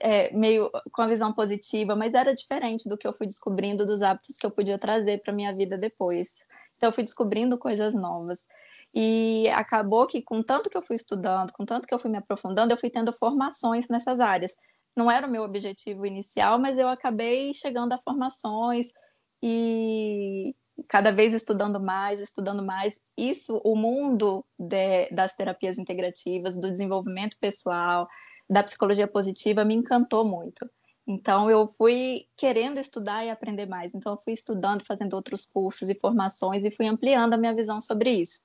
é, 0.00 0.32
meio 0.34 0.70
com 0.90 1.02
a 1.02 1.06
visão 1.06 1.32
positiva, 1.34 1.94
mas 1.94 2.14
era 2.14 2.34
diferente 2.34 2.88
do 2.88 2.96
que 2.96 3.06
eu 3.06 3.12
fui 3.12 3.26
descobrindo 3.26 3.84
dos 3.84 4.02
hábitos 4.02 4.36
que 4.36 4.46
eu 4.46 4.50
podia 4.50 4.78
trazer 4.78 5.20
para 5.20 5.34
minha 5.34 5.54
vida 5.54 5.76
depois. 5.76 6.28
Então 6.76 6.88
eu 6.88 6.94
fui 6.94 7.04
descobrindo 7.04 7.58
coisas 7.58 7.92
novas. 7.94 8.38
E 8.94 9.48
acabou 9.48 10.06
que, 10.06 10.22
com 10.22 10.42
tanto 10.42 10.70
que 10.70 10.76
eu 10.76 10.82
fui 10.82 10.96
estudando, 10.96 11.52
com 11.52 11.66
tanto 11.66 11.86
que 11.86 11.92
eu 11.92 11.98
fui 11.98 12.10
me 12.10 12.16
aprofundando, 12.16 12.72
eu 12.72 12.76
fui 12.76 12.88
tendo 12.88 13.12
formações 13.12 13.88
nessas 13.88 14.20
áreas 14.20 14.54
não 14.96 15.10
era 15.10 15.26
o 15.26 15.30
meu 15.30 15.42
objetivo 15.42 16.06
inicial, 16.06 16.58
mas 16.58 16.78
eu 16.78 16.88
acabei 16.88 17.52
chegando 17.52 17.92
a 17.92 17.98
formações 17.98 18.88
e 19.42 20.54
cada 20.88 21.12
vez 21.12 21.34
estudando 21.34 21.80
mais, 21.80 22.20
estudando 22.20 22.62
mais. 22.62 23.00
Isso, 23.16 23.60
o 23.64 23.76
mundo 23.76 24.44
de, 24.58 25.08
das 25.10 25.34
terapias 25.34 25.78
integrativas, 25.78 26.56
do 26.56 26.70
desenvolvimento 26.70 27.36
pessoal, 27.38 28.08
da 28.48 28.62
psicologia 28.62 29.06
positiva 29.06 29.64
me 29.64 29.74
encantou 29.74 30.24
muito. 30.24 30.68
Então 31.06 31.50
eu 31.50 31.72
fui 31.76 32.26
querendo 32.36 32.78
estudar 32.78 33.24
e 33.24 33.30
aprender 33.30 33.66
mais. 33.66 33.94
Então 33.94 34.12
eu 34.12 34.18
fui 34.18 34.32
estudando, 34.32 34.84
fazendo 34.84 35.14
outros 35.14 35.44
cursos 35.44 35.90
e 35.90 35.94
formações 35.94 36.64
e 36.64 36.70
fui 36.70 36.86
ampliando 36.86 37.34
a 37.34 37.38
minha 37.38 37.54
visão 37.54 37.80
sobre 37.80 38.10
isso. 38.10 38.40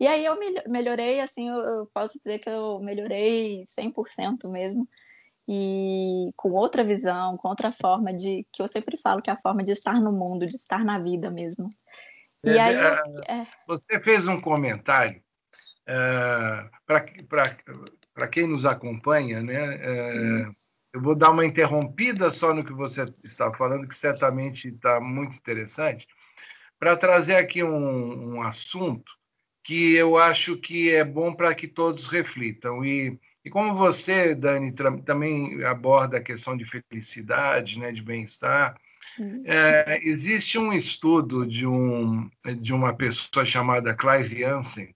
E 0.00 0.06
aí 0.06 0.24
eu 0.24 0.38
melhorei, 0.68 1.20
assim, 1.20 1.48
eu 1.48 1.86
posso 1.92 2.18
dizer 2.18 2.38
que 2.38 2.48
eu 2.48 2.78
melhorei 2.78 3.64
100% 3.64 4.48
mesmo 4.48 4.88
e 5.48 6.30
com 6.36 6.50
outra 6.52 6.84
visão, 6.84 7.38
com 7.38 7.48
outra 7.48 7.72
forma 7.72 8.12
de 8.12 8.46
que 8.52 8.60
eu 8.60 8.68
sempre 8.68 8.98
falo 8.98 9.22
que 9.22 9.30
é 9.30 9.32
a 9.32 9.40
forma 9.40 9.64
de 9.64 9.72
estar 9.72 9.98
no 9.98 10.12
mundo, 10.12 10.46
de 10.46 10.56
estar 10.56 10.84
na 10.84 10.98
vida 10.98 11.30
mesmo. 11.30 11.70
E 12.44 12.50
é, 12.50 12.60
aí, 12.60 12.76
é... 13.26 13.46
Você 13.66 13.98
fez 14.00 14.28
um 14.28 14.38
comentário 14.38 15.22
é, 15.86 16.68
para 16.86 18.28
quem 18.28 18.46
nos 18.46 18.66
acompanha, 18.66 19.42
né? 19.42 19.74
É, 19.76 20.48
eu 20.92 21.00
vou 21.00 21.14
dar 21.14 21.30
uma 21.30 21.46
interrompida 21.46 22.30
só 22.30 22.52
no 22.52 22.62
que 22.62 22.72
você 22.72 23.04
está 23.24 23.50
falando, 23.54 23.88
que 23.88 23.96
certamente 23.96 24.68
está 24.68 25.00
muito 25.00 25.34
interessante, 25.34 26.06
para 26.78 26.94
trazer 26.94 27.36
aqui 27.36 27.62
um, 27.62 28.34
um 28.34 28.42
assunto 28.42 29.10
que 29.64 29.94
eu 29.94 30.18
acho 30.18 30.58
que 30.58 30.90
é 30.94 31.04
bom 31.04 31.34
para 31.34 31.54
que 31.54 31.66
todos 31.66 32.06
reflitam. 32.06 32.84
E 32.84 33.18
e 33.44 33.50
como 33.50 33.74
você, 33.74 34.34
Dani, 34.34 34.72
também 35.04 35.64
aborda 35.64 36.18
a 36.18 36.22
questão 36.22 36.56
de 36.56 36.64
felicidade, 36.64 37.78
né, 37.78 37.92
de 37.92 38.02
bem-estar, 38.02 38.76
é, 39.44 40.00
existe 40.02 40.58
um 40.58 40.72
estudo 40.72 41.46
de, 41.46 41.66
um, 41.66 42.30
de 42.60 42.72
uma 42.72 42.94
pessoa 42.94 43.44
chamada 43.44 43.94
Clive 43.94 44.40
Jansen, 44.40 44.94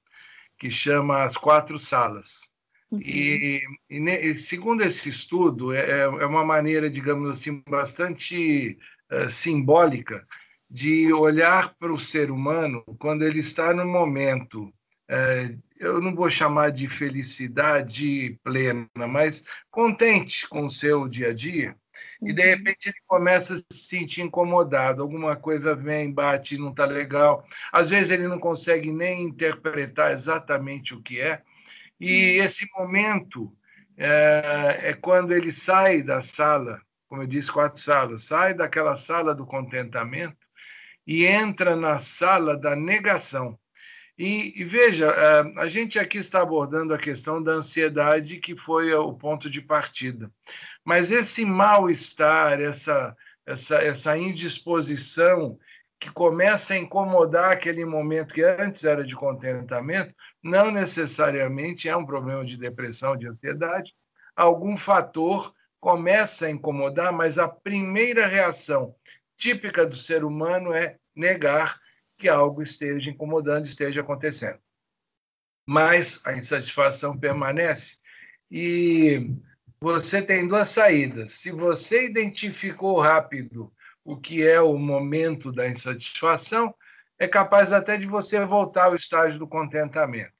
que 0.58 0.70
chama 0.70 1.24
As 1.24 1.36
Quatro 1.36 1.78
Salas. 1.78 2.52
Uhum. 2.90 3.00
E, 3.00 3.62
e, 3.90 4.38
segundo 4.38 4.82
esse 4.82 5.08
estudo, 5.08 5.72
é, 5.72 5.80
é, 5.80 6.00
é 6.02 6.26
uma 6.26 6.44
maneira, 6.44 6.90
digamos 6.90 7.30
assim, 7.30 7.62
bastante 7.68 8.78
uh, 9.10 9.30
simbólica 9.30 10.26
de 10.70 11.12
olhar 11.12 11.74
para 11.74 11.92
o 11.92 11.98
ser 11.98 12.30
humano 12.30 12.84
quando 12.98 13.22
ele 13.22 13.40
está 13.40 13.74
no 13.74 13.86
momento, 13.86 14.64
uh, 14.64 15.58
eu 15.82 16.00
não 16.00 16.14
vou 16.14 16.30
chamar 16.30 16.70
de 16.70 16.88
felicidade 16.88 18.38
plena, 18.44 18.88
mas 18.94 19.44
contente 19.70 20.48
com 20.48 20.66
o 20.66 20.70
seu 20.70 21.08
dia 21.08 21.30
a 21.30 21.34
dia, 21.34 21.76
e 22.22 22.32
de 22.32 22.40
uhum. 22.40 22.48
repente 22.48 22.88
ele 22.88 22.98
começa 23.06 23.54
a 23.54 23.58
se 23.58 23.80
sentir 23.80 24.22
incomodado, 24.22 25.02
alguma 25.02 25.34
coisa 25.34 25.74
vem, 25.74 26.12
bate, 26.12 26.56
não 26.56 26.70
está 26.70 26.86
legal. 26.86 27.44
Às 27.72 27.90
vezes 27.90 28.12
ele 28.12 28.28
não 28.28 28.38
consegue 28.38 28.92
nem 28.92 29.24
interpretar 29.24 30.12
exatamente 30.12 30.94
o 30.94 31.02
que 31.02 31.20
é, 31.20 31.42
e 31.98 32.38
uhum. 32.38 32.44
esse 32.44 32.66
momento 32.76 33.52
é, 33.96 34.78
é 34.84 34.92
quando 34.94 35.32
ele 35.32 35.50
sai 35.50 36.00
da 36.00 36.22
sala, 36.22 36.80
como 37.08 37.22
eu 37.22 37.26
disse, 37.26 37.50
quatro 37.50 37.80
salas, 37.80 38.24
sai 38.24 38.54
daquela 38.54 38.96
sala 38.96 39.34
do 39.34 39.44
contentamento 39.44 40.46
e 41.04 41.26
entra 41.26 41.74
na 41.74 41.98
sala 41.98 42.56
da 42.56 42.76
negação. 42.76 43.58
E, 44.22 44.52
e, 44.60 44.62
veja, 44.62 45.06
é, 45.06 45.60
a 45.60 45.66
gente 45.66 45.98
aqui 45.98 46.18
está 46.18 46.42
abordando 46.42 46.94
a 46.94 46.98
questão 46.98 47.42
da 47.42 47.54
ansiedade, 47.54 48.38
que 48.38 48.54
foi 48.54 48.94
o 48.94 49.12
ponto 49.12 49.50
de 49.50 49.60
partida. 49.60 50.30
Mas 50.84 51.10
esse 51.10 51.44
mal-estar, 51.44 52.60
essa, 52.60 53.16
essa, 53.44 53.78
essa 53.78 54.16
indisposição 54.16 55.58
que 55.98 56.08
começa 56.08 56.74
a 56.74 56.78
incomodar 56.78 57.50
aquele 57.50 57.84
momento 57.84 58.32
que 58.32 58.44
antes 58.44 58.84
era 58.84 59.02
de 59.04 59.16
contentamento, 59.16 60.14
não 60.40 60.70
necessariamente 60.70 61.88
é 61.88 61.96
um 61.96 62.06
problema 62.06 62.44
de 62.44 62.56
depressão, 62.56 63.16
de 63.16 63.26
ansiedade. 63.26 63.92
Algum 64.36 64.76
fator 64.76 65.52
começa 65.80 66.46
a 66.46 66.50
incomodar, 66.50 67.12
mas 67.12 67.38
a 67.38 67.48
primeira 67.48 68.28
reação 68.28 68.94
típica 69.36 69.84
do 69.84 69.96
ser 69.96 70.22
humano 70.22 70.72
é 70.72 70.96
negar 71.12 71.76
que 72.22 72.28
algo 72.28 72.62
esteja 72.62 73.10
incomodando, 73.10 73.66
esteja 73.66 74.00
acontecendo. 74.00 74.60
Mas 75.66 76.24
a 76.24 76.32
insatisfação 76.36 77.18
permanece 77.18 77.98
e 78.48 79.28
você 79.80 80.22
tem 80.22 80.46
duas 80.46 80.70
saídas. 80.70 81.32
Se 81.32 81.50
você 81.50 82.06
identificou 82.06 83.00
rápido 83.00 83.72
o 84.04 84.16
que 84.16 84.46
é 84.46 84.60
o 84.60 84.78
momento 84.78 85.50
da 85.50 85.68
insatisfação, 85.68 86.72
é 87.18 87.26
capaz 87.26 87.72
até 87.72 87.96
de 87.96 88.06
você 88.06 88.44
voltar 88.44 88.84
ao 88.84 88.94
estágio 88.94 89.40
do 89.40 89.48
contentamento. 89.48 90.32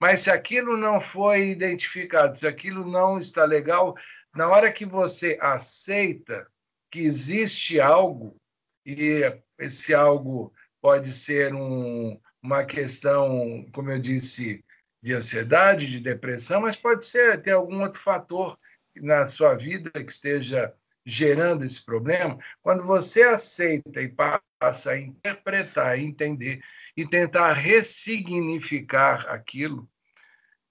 Mas 0.00 0.22
se 0.22 0.30
aquilo 0.32 0.76
não 0.76 1.00
foi 1.00 1.50
identificado, 1.50 2.36
se 2.36 2.48
aquilo 2.48 2.84
não 2.84 3.20
está 3.20 3.44
legal, 3.44 3.94
na 4.34 4.48
hora 4.48 4.72
que 4.72 4.84
você 4.84 5.38
aceita 5.40 6.48
que 6.90 7.00
existe 7.00 7.80
algo, 7.80 8.36
e 8.84 9.22
esse 9.58 9.94
algo 9.94 10.52
pode 10.80 11.12
ser 11.12 11.54
um, 11.54 12.20
uma 12.42 12.64
questão, 12.64 13.66
como 13.72 13.90
eu 13.90 13.98
disse, 13.98 14.64
de 15.02 15.14
ansiedade, 15.14 15.86
de 15.86 16.00
depressão, 16.00 16.60
mas 16.60 16.76
pode 16.76 17.06
ser 17.06 17.42
ter 17.42 17.52
algum 17.52 17.82
outro 17.82 18.00
fator 18.00 18.58
na 18.96 19.28
sua 19.28 19.54
vida 19.54 19.90
que 19.90 20.10
esteja 20.10 20.72
gerando 21.04 21.64
esse 21.64 21.82
problema, 21.84 22.38
quando 22.60 22.84
você 22.84 23.22
aceita 23.22 24.02
e 24.02 24.08
passa 24.08 24.92
a 24.92 25.00
interpretar, 25.00 25.98
entender 25.98 26.60
e 26.94 27.08
tentar 27.08 27.54
ressignificar 27.54 29.26
aquilo, 29.28 29.88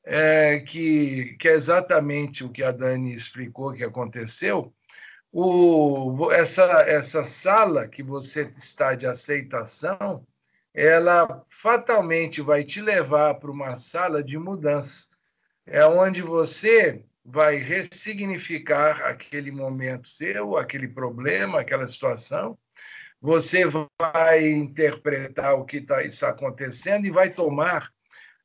é, 0.03 0.59
que, 0.59 1.35
que 1.39 1.49
é 1.49 1.53
exatamente 1.53 2.43
o 2.43 2.51
que 2.51 2.63
a 2.63 2.71
Dani 2.71 3.15
explicou 3.15 3.73
que 3.73 3.83
aconteceu, 3.83 4.73
o, 5.31 6.31
essa, 6.31 6.63
essa 6.81 7.25
sala 7.25 7.87
que 7.87 8.01
você 8.01 8.51
está 8.57 8.95
de 8.95 9.05
aceitação, 9.05 10.25
ela 10.73 11.43
fatalmente 11.49 12.41
vai 12.41 12.63
te 12.63 12.81
levar 12.81 13.35
para 13.35 13.51
uma 13.51 13.77
sala 13.77 14.23
de 14.23 14.37
mudança. 14.37 15.07
É 15.65 15.85
onde 15.85 16.21
você 16.21 17.03
vai 17.25 17.57
ressignificar 17.57 19.01
aquele 19.01 19.51
momento 19.51 20.07
seu, 20.07 20.55
aquele 20.55 20.87
problema, 20.87 21.59
aquela 21.59 21.87
situação. 21.87 22.57
Você 23.19 23.65
vai 23.99 24.47
interpretar 24.49 25.55
o 25.55 25.65
que 25.65 25.81
tá, 25.81 26.03
está 26.03 26.29
acontecendo 26.29 27.05
e 27.05 27.11
vai 27.11 27.31
tomar 27.33 27.91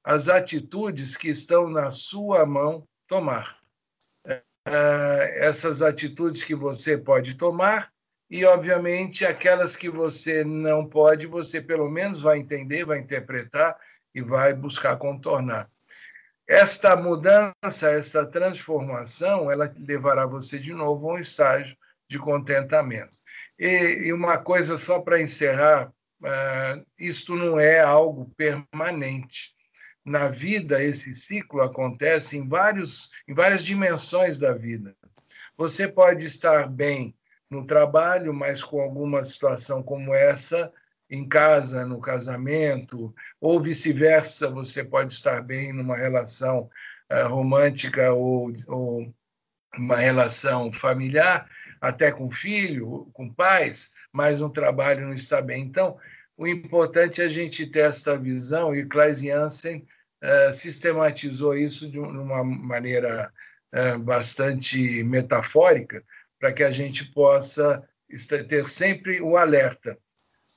as 0.03 0.29
atitudes 0.29 1.16
que 1.16 1.29
estão 1.29 1.68
na 1.68 1.92
sua 1.92 2.45
mão 2.45 2.88
tomar. 3.07 3.62
É, 4.64 5.46
essas 5.46 5.83
atitudes 5.83 6.44
que 6.44 6.55
você 6.55 6.96
pode 6.96 7.35
tomar 7.35 7.90
e, 8.31 8.44
obviamente, 8.44 9.27
aquelas 9.27 9.77
que 9.77 9.90
você 9.90 10.44
não 10.44 10.88
pode, 10.88 11.27
você 11.27 11.61
pelo 11.61 11.90
menos 11.90 12.22
vai 12.22 12.38
entender, 12.38 12.85
vai 12.85 12.98
interpretar 12.98 13.77
e 14.14 14.22
vai 14.22 14.55
buscar 14.55 14.96
contornar. 14.96 15.68
Esta 16.46 16.96
mudança, 16.96 17.90
esta 17.90 18.27
transformação, 18.27 19.51
ela 19.51 19.72
levará 19.79 20.27
você 20.27 20.59
de 20.59 20.72
novo 20.72 21.11
a 21.11 21.14
um 21.14 21.18
estágio 21.18 21.77
de 22.09 22.18
contentamento. 22.18 23.16
E, 23.59 24.07
e 24.07 24.12
uma 24.12 24.38
coisa 24.38 24.79
só 24.79 25.01
para 25.01 25.20
encerrar, 25.20 25.92
uh, 26.22 26.87
isto 26.98 27.35
não 27.35 27.59
é 27.59 27.81
algo 27.81 28.33
permanente. 28.37 29.52
Na 30.05 30.29
vida, 30.29 30.83
esse 30.83 31.15
ciclo 31.15 31.62
acontece 31.62 32.37
em, 32.37 32.49
vários, 32.49 33.11
em 33.29 33.35
várias 33.35 33.65
dimensões 33.65 34.38
da 34.38 34.53
vida. 34.53 34.97
Você 35.57 35.87
pode 35.87 36.25
estar 36.25 36.69
bem 36.69 37.15
no 37.49 37.67
trabalho, 37.67 38.33
mas 38.33 38.65
com 38.65 38.81
alguma 38.81 39.25
situação 39.25 39.83
como 39.83 40.15
essa, 40.15 40.73
em 41.09 41.29
casa, 41.29 41.85
no 41.85 42.01
casamento, 42.01 43.15
ou 43.41 43.61
vice-versa, 43.61 44.51
você 44.51 44.83
pode 44.83 45.12
estar 45.12 45.43
bem 45.43 45.73
numa 45.73 45.97
relação 45.97 46.71
uh, 47.11 47.29
romântica 47.29 48.12
ou, 48.12 48.51
ou 48.67 49.15
uma 49.77 49.97
relação 49.97 50.73
familiar, 50.73 51.49
até 51.81 52.11
com 52.11 52.31
filho, 52.31 53.11
com 53.12 53.33
pais, 53.33 53.93
mas 54.11 54.41
no 54.41 54.49
trabalho 54.49 55.07
não 55.07 55.15
está 55.15 55.43
bem. 55.43 55.65
Então, 55.65 55.99
o 56.43 56.47
importante 56.47 57.23
é 57.23 57.27
a 57.27 57.29
gente 57.29 57.67
ter 57.67 57.91
esta 57.91 58.17
visão, 58.17 58.75
e 58.75 58.85
Klaes 58.85 59.21
Janssen 59.21 59.87
uh, 60.23 60.53
sistematizou 60.53 61.57
isso 61.57 61.89
de 61.89 61.99
uma 61.99 62.43
maneira 62.43 63.33
uh, 63.73 63.99
bastante 64.01 65.03
metafórica, 65.05 66.03
para 66.41 66.53
que 66.53 66.65
a 66.65 66.73
gente 66.73 67.05
possa 67.13 67.87
ter 68.49 68.69
sempre 68.69 69.21
o 69.21 69.37
alerta 69.37 69.97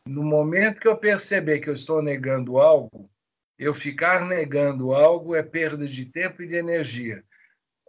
no 0.08 0.24
momento 0.24 0.80
que 0.80 0.88
eu 0.88 0.98
perceber 0.98 1.60
que 1.60 1.70
eu 1.70 1.74
estou 1.74 2.02
negando 2.02 2.60
algo, 2.60 3.10
eu 3.58 3.74
ficar 3.74 4.26
negando 4.26 4.94
algo 4.94 5.36
é 5.36 5.44
perda 5.44 5.88
de 5.88 6.06
tempo 6.06 6.44
e 6.44 6.48
de 6.48 6.56
energia. 6.56 7.24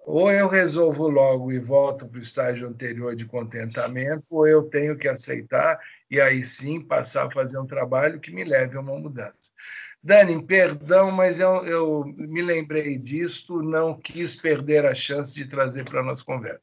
Ou 0.07 0.31
eu 0.31 0.49
resolvo 0.49 1.09
logo 1.09 1.51
e 1.51 1.59
volto 1.59 2.09
para 2.09 2.21
o 2.21 2.23
estágio 2.23 2.69
anterior 2.69 3.16
de 3.16 3.27
contentamento, 3.27 4.25
ou 4.31 4.47
eu 4.47 4.62
tenho 4.71 4.97
que 4.97 5.09
aceitar 5.09 5.81
e 6.09 6.21
aí 6.21 6.47
sim 6.47 6.81
passar 6.81 7.27
a 7.27 7.31
fazer 7.33 7.59
um 7.59 7.66
trabalho 7.66 8.21
que 8.21 8.31
me 8.31 8.45
leve 8.45 8.77
a 8.77 8.81
uma 8.81 8.97
mudança. 8.97 9.53
Dani, 10.01 10.40
perdão, 10.47 11.11
mas 11.11 11.40
eu, 11.40 11.66
eu 11.66 12.05
me 12.05 12.40
lembrei 12.40 12.97
disto, 12.97 13.61
não 13.61 13.99
quis 13.99 14.37
perder 14.37 14.87
a 14.87 14.95
chance 14.95 15.35
de 15.35 15.49
trazer 15.49 15.85
para 15.85 15.99
a 15.99 16.05
nossa 16.05 16.25
conversa. 16.25 16.62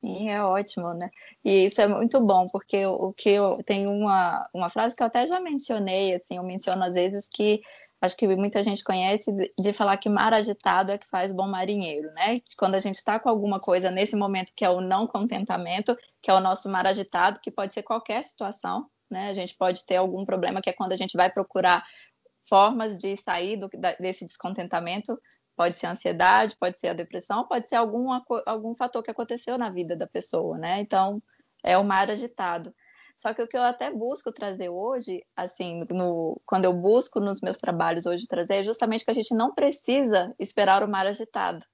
Sim, 0.00 0.30
é 0.30 0.42
ótimo, 0.42 0.94
né? 0.94 1.10
E 1.44 1.66
isso 1.66 1.80
é 1.80 1.86
muito 1.86 2.24
bom, 2.24 2.46
porque 2.50 2.86
o 2.86 3.12
que 3.12 3.28
eu 3.28 3.48
tenho 3.66 3.90
uma, 3.90 4.48
uma 4.54 4.70
frase 4.70 4.96
que 4.96 5.02
eu 5.02 5.06
até 5.06 5.26
já 5.26 5.38
mencionei, 5.38 6.14
assim, 6.14 6.38
eu 6.38 6.42
menciono 6.42 6.82
às 6.82 6.94
vezes 6.94 7.28
que 7.28 7.60
acho 8.02 8.16
que 8.16 8.26
muita 8.36 8.62
gente 8.62 8.84
conhece 8.84 9.32
de 9.58 9.72
falar 9.72 9.96
que 9.96 10.08
mar 10.08 10.34
agitado 10.34 10.92
é 10.92 10.98
que 10.98 11.08
faz 11.08 11.32
bom 11.32 11.48
marinheiro, 11.48 12.12
né? 12.12 12.40
Quando 12.58 12.74
a 12.74 12.80
gente 12.80 12.96
está 12.96 13.18
com 13.18 13.28
alguma 13.28 13.58
coisa 13.60 13.90
nesse 13.90 14.16
momento 14.16 14.52
que 14.54 14.64
é 14.64 14.70
o 14.70 14.80
não 14.80 15.06
contentamento, 15.06 15.96
que 16.20 16.30
é 16.30 16.34
o 16.34 16.40
nosso 16.40 16.68
mar 16.68 16.86
agitado, 16.86 17.40
que 17.40 17.50
pode 17.50 17.72
ser 17.72 17.82
qualquer 17.82 18.22
situação, 18.24 18.86
né? 19.10 19.30
A 19.30 19.34
gente 19.34 19.56
pode 19.56 19.86
ter 19.86 19.96
algum 19.96 20.24
problema 20.24 20.60
que 20.60 20.68
é 20.68 20.72
quando 20.72 20.92
a 20.92 20.96
gente 20.96 21.16
vai 21.16 21.30
procurar 21.30 21.84
formas 22.48 22.98
de 22.98 23.16
sair 23.16 23.56
do, 23.56 23.70
desse 24.00 24.26
descontentamento 24.26 25.16
Pode 25.56 25.78
ser 25.78 25.86
a 25.86 25.90
ansiedade, 25.92 26.56
pode 26.56 26.80
ser 26.80 26.88
a 26.88 26.94
depressão, 26.94 27.46
pode 27.46 27.68
ser 27.68 27.76
algum, 27.76 28.08
algum 28.46 28.74
fator 28.74 29.02
que 29.02 29.10
aconteceu 29.10 29.58
na 29.58 29.70
vida 29.70 29.94
da 29.94 30.06
pessoa, 30.06 30.56
né? 30.56 30.80
Então, 30.80 31.22
é 31.62 31.76
o 31.76 31.84
mar 31.84 32.10
agitado. 32.10 32.74
Só 33.16 33.32
que 33.32 33.42
o 33.42 33.48
que 33.48 33.56
eu 33.56 33.62
até 33.62 33.90
busco 33.90 34.32
trazer 34.32 34.68
hoje, 34.68 35.22
assim, 35.36 35.84
no, 35.90 36.40
quando 36.44 36.64
eu 36.64 36.72
busco 36.72 37.20
nos 37.20 37.40
meus 37.40 37.58
trabalhos 37.58 38.06
hoje 38.06 38.26
trazer, 38.26 38.56
é 38.56 38.64
justamente 38.64 39.04
que 39.04 39.10
a 39.10 39.14
gente 39.14 39.34
não 39.34 39.54
precisa 39.54 40.34
esperar 40.40 40.82
o 40.82 40.88
mar 40.88 41.06
agitado, 41.06 41.64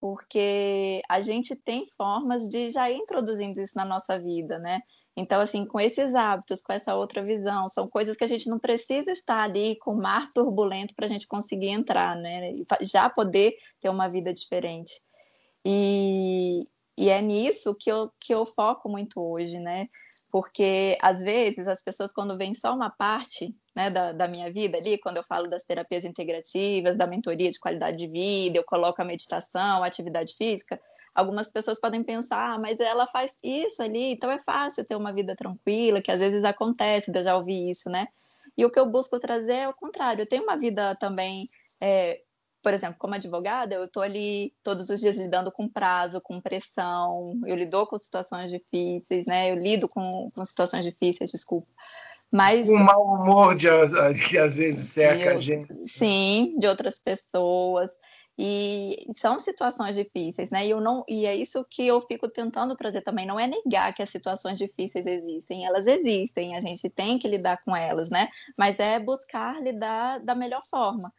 porque 0.00 1.02
a 1.08 1.20
gente 1.20 1.54
tem 1.54 1.86
formas 1.96 2.48
de 2.48 2.70
já 2.70 2.90
ir 2.90 2.96
introduzindo 2.96 3.60
isso 3.60 3.76
na 3.76 3.84
nossa 3.84 4.18
vida, 4.18 4.58
né? 4.58 4.80
Então, 5.16 5.40
assim, 5.40 5.64
com 5.64 5.80
esses 5.80 6.14
hábitos, 6.14 6.60
com 6.60 6.74
essa 6.74 6.94
outra 6.94 7.22
visão, 7.22 7.68
são 7.70 7.88
coisas 7.88 8.16
que 8.16 8.24
a 8.24 8.28
gente 8.28 8.50
não 8.50 8.58
precisa 8.58 9.10
estar 9.10 9.42
ali 9.42 9.76
com 9.78 9.92
o 9.92 9.96
mar 9.96 10.26
turbulento 10.34 10.94
para 10.94 11.06
a 11.06 11.08
gente 11.08 11.26
conseguir 11.26 11.68
entrar, 11.68 12.14
né? 12.14 12.52
E 12.52 12.66
já 12.82 13.08
poder 13.08 13.56
ter 13.80 13.88
uma 13.88 14.08
vida 14.08 14.34
diferente. 14.34 14.92
E, 15.64 16.68
e 16.98 17.08
é 17.08 17.22
nisso 17.22 17.74
que 17.74 17.90
eu, 17.90 18.10
que 18.20 18.34
eu 18.34 18.44
foco 18.44 18.90
muito 18.90 19.18
hoje, 19.18 19.58
né? 19.58 19.88
Porque 20.30 20.98
às 21.00 21.22
vezes 21.22 21.66
as 21.66 21.82
pessoas, 21.82 22.12
quando 22.12 22.36
veem 22.36 22.54
só 22.54 22.74
uma 22.74 22.90
parte 22.90 23.54
né, 23.74 23.90
da, 23.90 24.12
da, 24.12 24.28
minha 24.28 24.50
vida 24.52 24.76
ali, 24.76 24.98
quando 24.98 25.18
eu 25.18 25.24
falo 25.24 25.48
das 25.48 25.64
terapias 25.64 26.04
integrativas, 26.04 26.96
da 26.96 27.06
mentoria 27.06 27.50
de 27.50 27.58
qualidade 27.58 27.96
de 27.96 28.06
vida, 28.06 28.58
eu 28.58 28.64
coloco 28.64 29.00
a 29.00 29.04
meditação, 29.04 29.82
a 29.82 29.86
atividade 29.86 30.34
física, 30.36 30.80
algumas 31.14 31.50
pessoas 31.50 31.80
podem 31.80 32.02
pensar, 32.02 32.54
ah, 32.54 32.58
mas 32.58 32.80
ela 32.80 33.06
faz 33.06 33.36
isso 33.42 33.82
ali, 33.82 34.12
então 34.12 34.30
é 34.30 34.42
fácil 34.42 34.84
ter 34.84 34.96
uma 34.96 35.12
vida 35.12 35.34
tranquila, 35.34 36.02
que 36.02 36.10
às 36.10 36.18
vezes 36.18 36.44
acontece, 36.44 37.10
eu 37.14 37.22
já 37.22 37.36
ouvi 37.36 37.70
isso, 37.70 37.88
né? 37.88 38.08
E 38.56 38.64
o 38.64 38.70
que 38.70 38.78
eu 38.78 38.86
busco 38.86 39.18
trazer 39.18 39.54
é 39.54 39.68
o 39.68 39.74
contrário, 39.74 40.22
eu 40.22 40.26
tenho 40.26 40.42
uma 40.42 40.56
vida 40.56 40.94
também 40.96 41.46
é, 41.80 42.20
por 42.66 42.74
exemplo, 42.74 42.96
como 42.98 43.14
advogada, 43.14 43.76
eu 43.76 43.84
estou 43.84 44.02
ali 44.02 44.52
todos 44.60 44.90
os 44.90 44.98
dias 44.98 45.16
lidando 45.16 45.52
com 45.52 45.68
prazo, 45.68 46.20
com 46.20 46.40
pressão, 46.40 47.38
eu 47.46 47.54
lido 47.54 47.86
com 47.86 47.96
situações 47.96 48.50
difíceis, 48.50 49.24
né? 49.24 49.52
Eu 49.52 49.54
lido 49.54 49.88
com, 49.88 50.02
com 50.34 50.44
situações 50.44 50.84
difíceis, 50.84 51.30
desculpa. 51.30 51.68
Mas, 52.28 52.68
o 52.68 52.76
mau 52.76 53.04
humor 53.04 53.54
de, 53.54 53.68
que 54.28 54.36
às 54.36 54.56
vezes 54.56 54.88
cerca 54.88 55.30
de, 55.30 55.36
a 55.36 55.40
gente. 55.40 55.72
Sim, 55.84 56.56
de 56.58 56.66
outras 56.66 56.98
pessoas. 56.98 57.88
E 58.36 59.06
são 59.16 59.38
situações 59.38 59.94
difíceis, 59.94 60.50
né? 60.50 60.66
E, 60.66 60.70
eu 60.70 60.80
não, 60.80 61.04
e 61.08 61.24
é 61.24 61.36
isso 61.36 61.64
que 61.70 61.86
eu 61.86 62.00
fico 62.00 62.28
tentando 62.28 62.74
trazer 62.74 63.02
também. 63.02 63.26
Não 63.26 63.38
é 63.38 63.46
negar 63.46 63.94
que 63.94 64.02
as 64.02 64.10
situações 64.10 64.58
difíceis 64.58 65.06
existem, 65.06 65.64
elas 65.64 65.86
existem, 65.86 66.56
a 66.56 66.60
gente 66.60 66.90
tem 66.90 67.16
que 67.16 67.28
lidar 67.28 67.62
com 67.64 67.76
elas, 67.76 68.10
né? 68.10 68.28
Mas 68.58 68.76
é 68.80 68.98
buscar 68.98 69.62
lidar 69.62 70.18
da 70.18 70.34
melhor 70.34 70.62
forma. 70.68 71.12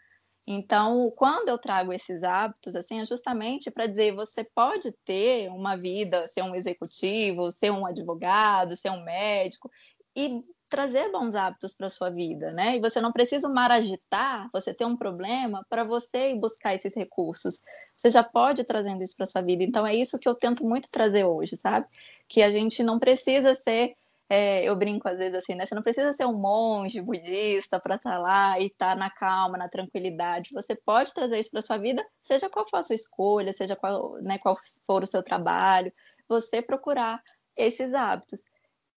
Então, 0.50 1.12
quando 1.18 1.50
eu 1.50 1.58
trago 1.58 1.92
esses 1.92 2.24
hábitos, 2.24 2.74
assim, 2.74 3.02
é 3.02 3.06
justamente 3.06 3.70
para 3.70 3.86
dizer, 3.86 4.16
você 4.16 4.46
pode 4.46 4.94
ter 5.04 5.50
uma 5.50 5.76
vida, 5.76 6.26
ser 6.30 6.42
um 6.42 6.56
executivo, 6.56 7.52
ser 7.52 7.70
um 7.70 7.86
advogado, 7.86 8.74
ser 8.74 8.90
um 8.90 9.04
médico 9.04 9.70
e 10.16 10.42
trazer 10.70 11.12
bons 11.12 11.36
hábitos 11.36 11.74
para 11.74 11.90
sua 11.90 12.10
vida, 12.10 12.52
né? 12.54 12.78
E 12.78 12.80
você 12.80 13.02
não 13.02 13.12
precisa 13.12 13.50
maragitar, 13.50 14.50
você 14.54 14.74
ter 14.74 14.86
um 14.86 14.96
problema 14.96 15.66
para 15.70 15.84
você 15.84 16.32
ir 16.32 16.40
buscar 16.40 16.76
esses 16.76 16.94
recursos. 16.96 17.60
Você 17.96 18.10
já 18.10 18.24
pode 18.24 18.62
ir 18.62 18.66
trazendo 18.66 19.04
isso 19.04 19.16
para 19.18 19.26
sua 19.26 19.42
vida. 19.42 19.64
Então 19.64 19.86
é 19.86 19.96
isso 19.96 20.18
que 20.20 20.28
eu 20.30 20.36
tento 20.36 20.66
muito 20.66 20.90
trazer 20.90 21.26
hoje, 21.26 21.58
sabe? 21.58 21.88
Que 22.28 22.42
a 22.42 22.52
gente 22.52 22.84
não 22.84 23.00
precisa 23.00 23.54
ser 23.54 23.96
é, 24.30 24.64
eu 24.64 24.76
brinco 24.76 25.08
às 25.08 25.18
vezes 25.18 25.36
assim, 25.36 25.56
né? 25.56 25.66
Você 25.66 25.74
não 25.74 25.82
precisa 25.82 26.12
ser 26.12 26.26
um 26.26 26.38
monge 26.38 27.02
budista 27.02 27.80
para 27.80 27.96
estar 27.96 28.12
tá 28.12 28.18
lá 28.18 28.60
e 28.60 28.68
estar 28.68 28.90
tá 28.90 28.96
na 28.96 29.10
calma, 29.10 29.58
na 29.58 29.70
tranquilidade. 29.70 30.50
Você 30.54 30.76
pode 30.76 31.14
trazer 31.14 31.40
isso 31.40 31.52
para 31.52 31.62
sua 31.62 31.78
vida, 31.78 32.06
seja 32.22 32.50
qual 32.50 32.68
for 32.70 32.78
a 32.78 32.84
sua 32.84 32.96
escolha, 32.96 33.54
seja 33.54 33.76
qual, 33.76 34.22
né, 34.22 34.38
qual 34.38 34.56
for 34.86 35.04
o 35.04 35.08
seu 35.08 35.24
trabalho, 35.24 35.94
você 36.28 36.62
procurar 36.62 37.22
esses 37.58 37.94
hábitos. 37.94 38.42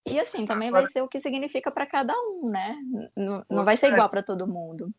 E 0.05 0.19
assim, 0.19 0.47
também 0.47 0.69
Agora, 0.69 0.83
vai 0.83 0.93
ser 0.93 1.03
o 1.03 1.09
que 1.09 1.21
significa 1.21 1.71
para 1.71 1.87
cada 1.87 2.12
um, 2.14 2.51
né? 2.51 2.77
Não, 3.14 3.45
não 3.49 3.64
vai 3.64 3.77
ser 3.77 3.93
igual 3.93 4.09
para 4.09 4.23
todo 4.23 4.49
mundo. 4.49 4.90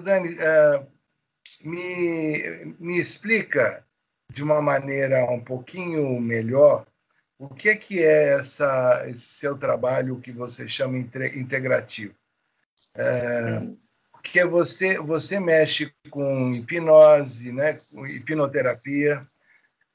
Dani, 0.00 0.36
uh, 0.36 0.86
me, 1.60 2.74
me 2.78 3.00
explica 3.00 3.84
de 4.30 4.42
uma 4.42 4.62
maneira 4.62 5.30
um 5.30 5.42
pouquinho 5.42 6.18
melhor 6.20 6.86
o 7.42 7.48
que 7.48 7.68
é 7.68 7.76
que 7.76 8.00
é 8.00 8.38
essa, 8.38 9.04
esse 9.08 9.24
seu 9.24 9.58
trabalho 9.58 10.20
que 10.20 10.30
você 10.30 10.68
chama 10.68 10.96
integrativo? 10.96 12.14
É, 12.94 13.58
que 14.22 14.38
é 14.38 14.46
você 14.46 14.96
você 14.98 15.40
mexe 15.40 15.92
com 16.08 16.54
hipnose, 16.54 17.50
né, 17.50 17.72
com 17.92 18.06
hipnoterapia, 18.06 19.18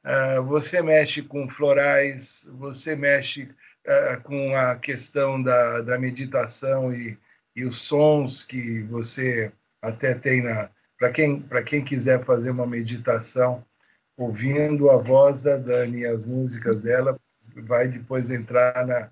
é, 0.03 0.39
você 0.41 0.81
mexe 0.81 1.21
com 1.21 1.49
florais, 1.49 2.51
você 2.57 2.97
mexe 2.97 3.49
é, 3.85 4.17
com 4.17 4.55
a 4.57 4.75
questão 4.75 5.41
da, 5.41 5.81
da 5.81 5.97
meditação 5.97 6.93
e, 6.93 7.17
e 7.55 7.63
os 7.63 7.79
sons 7.79 8.45
que 8.45 8.81
você 8.83 9.53
até 9.81 10.13
tem 10.13 10.43
na 10.43 10.69
para 10.99 11.11
quem 11.11 11.39
para 11.39 11.63
quem 11.63 11.81
quiser 11.81 12.25
fazer 12.25 12.51
uma 12.51 12.67
meditação 12.67 13.63
ouvindo 14.17 14.89
a 14.89 14.97
voz 14.97 15.43
da 15.43 15.55
Dani 15.55 15.99
e 15.99 16.05
as 16.05 16.25
músicas 16.25 16.81
dela 16.81 17.17
vai 17.61 17.87
depois 17.87 18.29
entrar 18.29 18.85
na, 18.85 19.09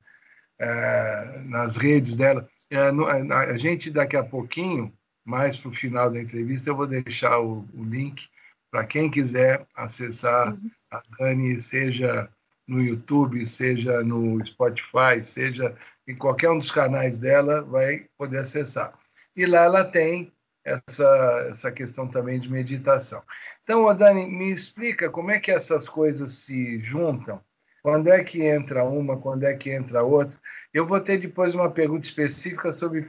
é, 0.60 1.40
nas 1.46 1.76
redes 1.76 2.16
dela. 2.16 2.48
É, 2.70 2.78
a 2.80 3.58
gente, 3.58 3.92
daqui 3.92 4.16
a 4.16 4.24
pouquinho, 4.24 4.94
mais 5.24 5.58
para 5.58 5.70
o 5.70 5.76
final 5.76 6.12
da 6.12 6.22
entrevista, 6.22 6.70
eu 6.70 6.76
vou 6.76 6.88
deixar 6.88 7.40
o, 7.40 7.68
o 7.74 7.84
link 7.84 8.28
para 8.72 8.86
quem 8.86 9.10
quiser 9.10 9.66
acessar 9.76 10.54
uhum. 10.54 10.72
a 10.92 11.02
Dani, 11.18 11.62
seja 11.62 12.30
no 12.68 12.82
YouTube, 12.82 13.48
seja 13.48 14.04
no 14.04 14.44
Spotify, 14.46 15.24
seja 15.24 15.76
em 16.08 16.16
qualquer 16.16 16.50
um 16.50 16.60
dos 16.60 16.72
canais 16.72 17.18
dela, 17.18 17.62
vai 17.62 18.08
poder 18.18 18.40
acessar. 18.40 18.94
E 19.36 19.46
lá 19.46 19.64
ela 19.64 19.84
tem 19.84 20.32
essa, 20.64 21.48
essa 21.52 21.72
questão 21.72 22.08
também 22.08 22.40
de 22.40 22.50
meditação. 22.50 23.22
Então, 23.64 23.96
Dani, 23.96 24.26
me 24.26 24.52
explica 24.52 25.10
como 25.10 25.32
é 25.32 25.40
que 25.40 25.52
essas 25.52 25.88
coisas 25.88 26.34
se 26.34 26.78
juntam 26.80 27.42
quando 27.86 28.10
é 28.10 28.24
que 28.24 28.44
entra 28.44 28.84
uma, 28.84 29.16
quando 29.16 29.44
é 29.44 29.54
que 29.54 29.70
entra 29.70 30.02
outra? 30.02 30.36
Eu 30.74 30.88
vou 30.88 31.00
ter 31.00 31.20
depois 31.20 31.54
uma 31.54 31.70
pergunta 31.70 32.08
específica 32.08 32.74
sobre 32.74 33.06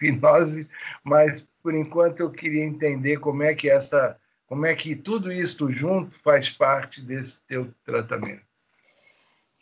hipnose, 0.00 0.70
mas 1.04 1.46
por 1.62 1.74
enquanto 1.74 2.18
eu 2.20 2.30
queria 2.30 2.64
entender 2.64 3.18
como 3.18 3.42
é 3.42 3.54
que 3.54 3.68
essa, 3.68 4.16
como 4.46 4.64
é 4.64 4.74
que 4.74 4.96
tudo 4.96 5.30
isso 5.30 5.70
junto 5.70 6.18
faz 6.20 6.48
parte 6.48 7.02
desse 7.02 7.46
teu 7.46 7.68
tratamento. 7.84 8.40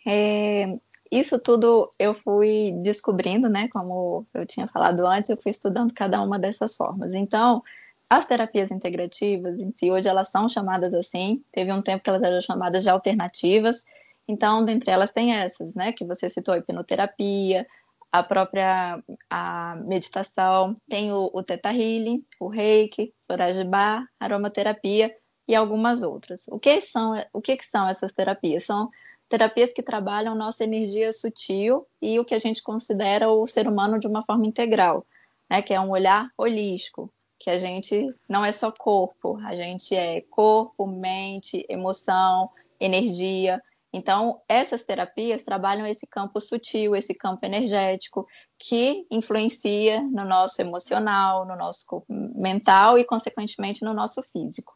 É, 0.07 0.79
isso 1.11 1.37
tudo 1.37 1.91
eu 1.99 2.15
fui 2.15 2.71
descobrindo, 2.85 3.49
né? 3.49 3.69
Como 3.73 4.25
eu 4.33 4.47
tinha 4.47 4.69
falado 4.69 5.05
antes, 5.09 5.29
eu 5.29 5.37
fui 5.37 5.51
estudando 5.51 5.93
cada 5.93 6.23
uma 6.23 6.39
dessas 6.39 6.77
formas. 6.77 7.13
Então, 7.15 7.65
as 8.09 8.27
terapias 8.27 8.71
integrativas 8.71 9.59
em 9.59 9.73
si, 9.73 9.91
hoje 9.91 10.07
elas 10.07 10.29
são 10.29 10.49
chamadas 10.49 10.95
assim. 10.95 11.43
Teve 11.51 11.73
um 11.73 11.83
tempo 11.83 12.05
que 12.05 12.11
elas 12.11 12.23
eram 12.23 12.41
chamadas 12.41 12.85
de 12.85 12.91
alternativas. 12.91 13.85
Então, 14.31 14.65
dentre 14.65 14.91
elas 14.91 15.11
tem 15.11 15.33
essas, 15.35 15.75
né, 15.75 15.93
que 15.93 16.05
você 16.05 16.31
citou, 16.31 16.55
a 16.55 16.59
hipnoterapia, 16.59 17.67
a 18.13 18.23
própria 18.23 19.03
a 19.29 19.77
meditação, 19.85 20.77
tem 20.89 21.13
o, 21.13 21.31
o 21.33 21.43
Theta 21.43 21.71
Healing, 21.71 22.25
o 22.39 22.49
Reiki, 22.49 23.13
Forajibá, 23.27 24.05
aromaterapia 24.19 25.15
e 25.49 25.55
algumas 25.55 26.03
outras. 26.03 26.47
O 26.49 26.59
que 26.59 26.81
são, 26.81 27.15
o 27.33 27.41
que 27.41 27.59
são 27.63 27.89
essas 27.89 28.13
terapias? 28.13 28.65
São 28.65 28.89
terapias 29.29 29.73
que 29.73 29.83
trabalham 29.83 30.35
nossa 30.35 30.65
energia 30.65 31.13
sutil 31.13 31.87
e 32.01 32.19
o 32.19 32.25
que 32.25 32.35
a 32.35 32.39
gente 32.39 32.63
considera 32.63 33.31
o 33.31 33.47
ser 33.47 33.69
humano 33.69 33.99
de 33.99 34.07
uma 34.07 34.25
forma 34.25 34.47
integral, 34.47 35.07
né, 35.49 35.61
que 35.63 35.75
é 35.75 35.81
um 35.81 35.91
olhar 35.91 36.29
holístico, 36.37 37.13
que 37.39 37.51
a 37.51 37.59
gente 37.59 38.11
não 38.29 38.45
é 38.45 38.53
só 38.53 38.71
corpo, 38.71 39.39
a 39.45 39.55
gente 39.55 39.95
é 39.95 40.21
corpo, 40.21 40.87
mente, 40.87 41.65
emoção, 41.69 42.51
energia, 42.81 43.63
então, 43.93 44.41
essas 44.49 44.85
terapias 44.85 45.43
trabalham 45.43 45.87
esse 45.87 46.07
campo 46.07 46.41
sutil, 46.41 46.95
esse 46.95 47.13
campo 47.13 47.45
energético, 47.45 48.27
que 48.59 49.05
influencia 49.11 50.01
no 50.01 50.25
nosso 50.25 50.61
emocional, 50.63 51.45
no 51.45 51.57
nosso 51.57 52.05
mental 52.09 52.97
e, 52.99 53.05
consequentemente, 53.05 53.85
no 53.85 53.93
nosso 53.93 54.23
físico. 54.23 54.73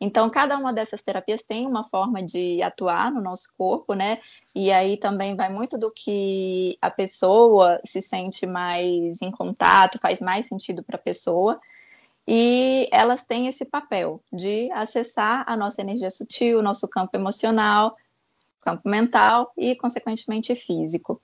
Então, 0.00 0.28
cada 0.28 0.58
uma 0.58 0.72
dessas 0.72 1.02
terapias 1.02 1.42
tem 1.42 1.66
uma 1.66 1.84
forma 1.84 2.22
de 2.22 2.60
atuar 2.62 3.10
no 3.10 3.22
nosso 3.22 3.48
corpo, 3.56 3.94
né? 3.94 4.18
E 4.54 4.70
aí 4.70 4.98
também 4.98 5.34
vai 5.34 5.48
muito 5.48 5.78
do 5.78 5.90
que 5.90 6.76
a 6.82 6.90
pessoa 6.90 7.80
se 7.84 8.02
sente 8.02 8.46
mais 8.46 9.22
em 9.22 9.30
contato, 9.30 9.98
faz 9.98 10.20
mais 10.20 10.46
sentido 10.46 10.82
para 10.82 10.96
a 10.96 11.00
pessoa. 11.00 11.58
E 12.28 12.88
elas 12.92 13.24
têm 13.24 13.46
esse 13.46 13.64
papel 13.64 14.20
de 14.32 14.70
acessar 14.72 15.44
a 15.46 15.56
nossa 15.56 15.80
energia 15.80 16.10
sutil, 16.10 16.60
nosso 16.60 16.88
campo 16.88 17.16
emocional, 17.16 17.92
campo 18.66 18.88
mental 18.88 19.52
e, 19.56 19.76
consequentemente, 19.76 20.56
físico. 20.56 21.22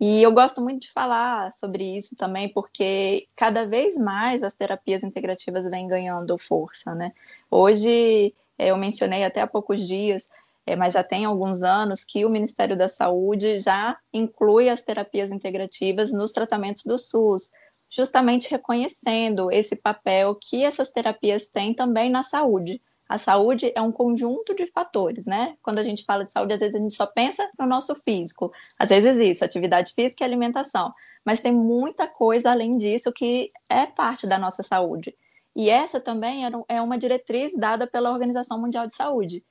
E 0.00 0.22
eu 0.22 0.32
gosto 0.32 0.62
muito 0.62 0.82
de 0.82 0.92
falar 0.92 1.52
sobre 1.52 1.84
isso 1.96 2.14
também, 2.16 2.48
porque 2.48 3.26
cada 3.36 3.66
vez 3.66 3.98
mais 3.98 4.42
as 4.42 4.54
terapias 4.54 5.02
integrativas 5.02 5.68
vêm 5.68 5.88
ganhando 5.88 6.38
força, 6.38 6.94
né? 6.94 7.12
Hoje, 7.50 8.32
eu 8.56 8.76
mencionei 8.76 9.24
até 9.24 9.40
há 9.40 9.46
poucos 9.46 9.86
dias, 9.86 10.28
é, 10.64 10.76
mas 10.76 10.94
já 10.94 11.02
tem 11.02 11.24
alguns 11.24 11.62
anos, 11.62 12.04
que 12.04 12.24
o 12.24 12.30
Ministério 12.30 12.76
da 12.78 12.88
Saúde 12.88 13.58
já 13.58 13.98
inclui 14.12 14.68
as 14.70 14.82
terapias 14.82 15.32
integrativas 15.32 16.12
nos 16.12 16.30
tratamentos 16.30 16.84
do 16.84 16.98
SUS, 16.98 17.50
justamente 17.90 18.50
reconhecendo 18.50 19.50
esse 19.50 19.74
papel 19.74 20.34
que 20.34 20.64
essas 20.64 20.90
terapias 20.90 21.46
têm 21.48 21.74
também 21.74 22.08
na 22.08 22.22
saúde. 22.22 22.80
A 23.10 23.18
saúde 23.18 23.72
é 23.74 23.82
um 23.82 23.90
conjunto 23.90 24.54
de 24.54 24.68
fatores, 24.68 25.26
né? 25.26 25.56
Quando 25.60 25.80
a 25.80 25.82
gente 25.82 26.04
fala 26.04 26.24
de 26.24 26.30
saúde, 26.30 26.54
às 26.54 26.60
vezes 26.60 26.76
a 26.76 26.78
gente 26.78 26.94
só 26.94 27.06
pensa 27.06 27.50
no 27.58 27.66
nosso 27.66 27.92
físico. 27.96 28.52
Às 28.78 28.88
vezes 28.88 29.16
isso, 29.16 29.44
atividade 29.44 29.92
física 29.92 30.22
e 30.22 30.24
alimentação. 30.24 30.92
Mas 31.26 31.40
tem 31.40 31.52
muita 31.52 32.06
coisa 32.06 32.52
além 32.52 32.78
disso 32.78 33.12
que 33.12 33.48
é 33.68 33.84
parte 33.84 34.28
da 34.28 34.38
nossa 34.38 34.62
saúde. 34.62 35.12
E 35.56 35.68
essa 35.68 35.98
também 35.98 36.44
é 36.68 36.80
uma 36.80 36.96
diretriz 36.96 37.52
dada 37.56 37.84
pela 37.84 38.12
Organização 38.12 38.60
Mundial 38.60 38.86
de 38.86 38.94
Saúde, 38.94 39.42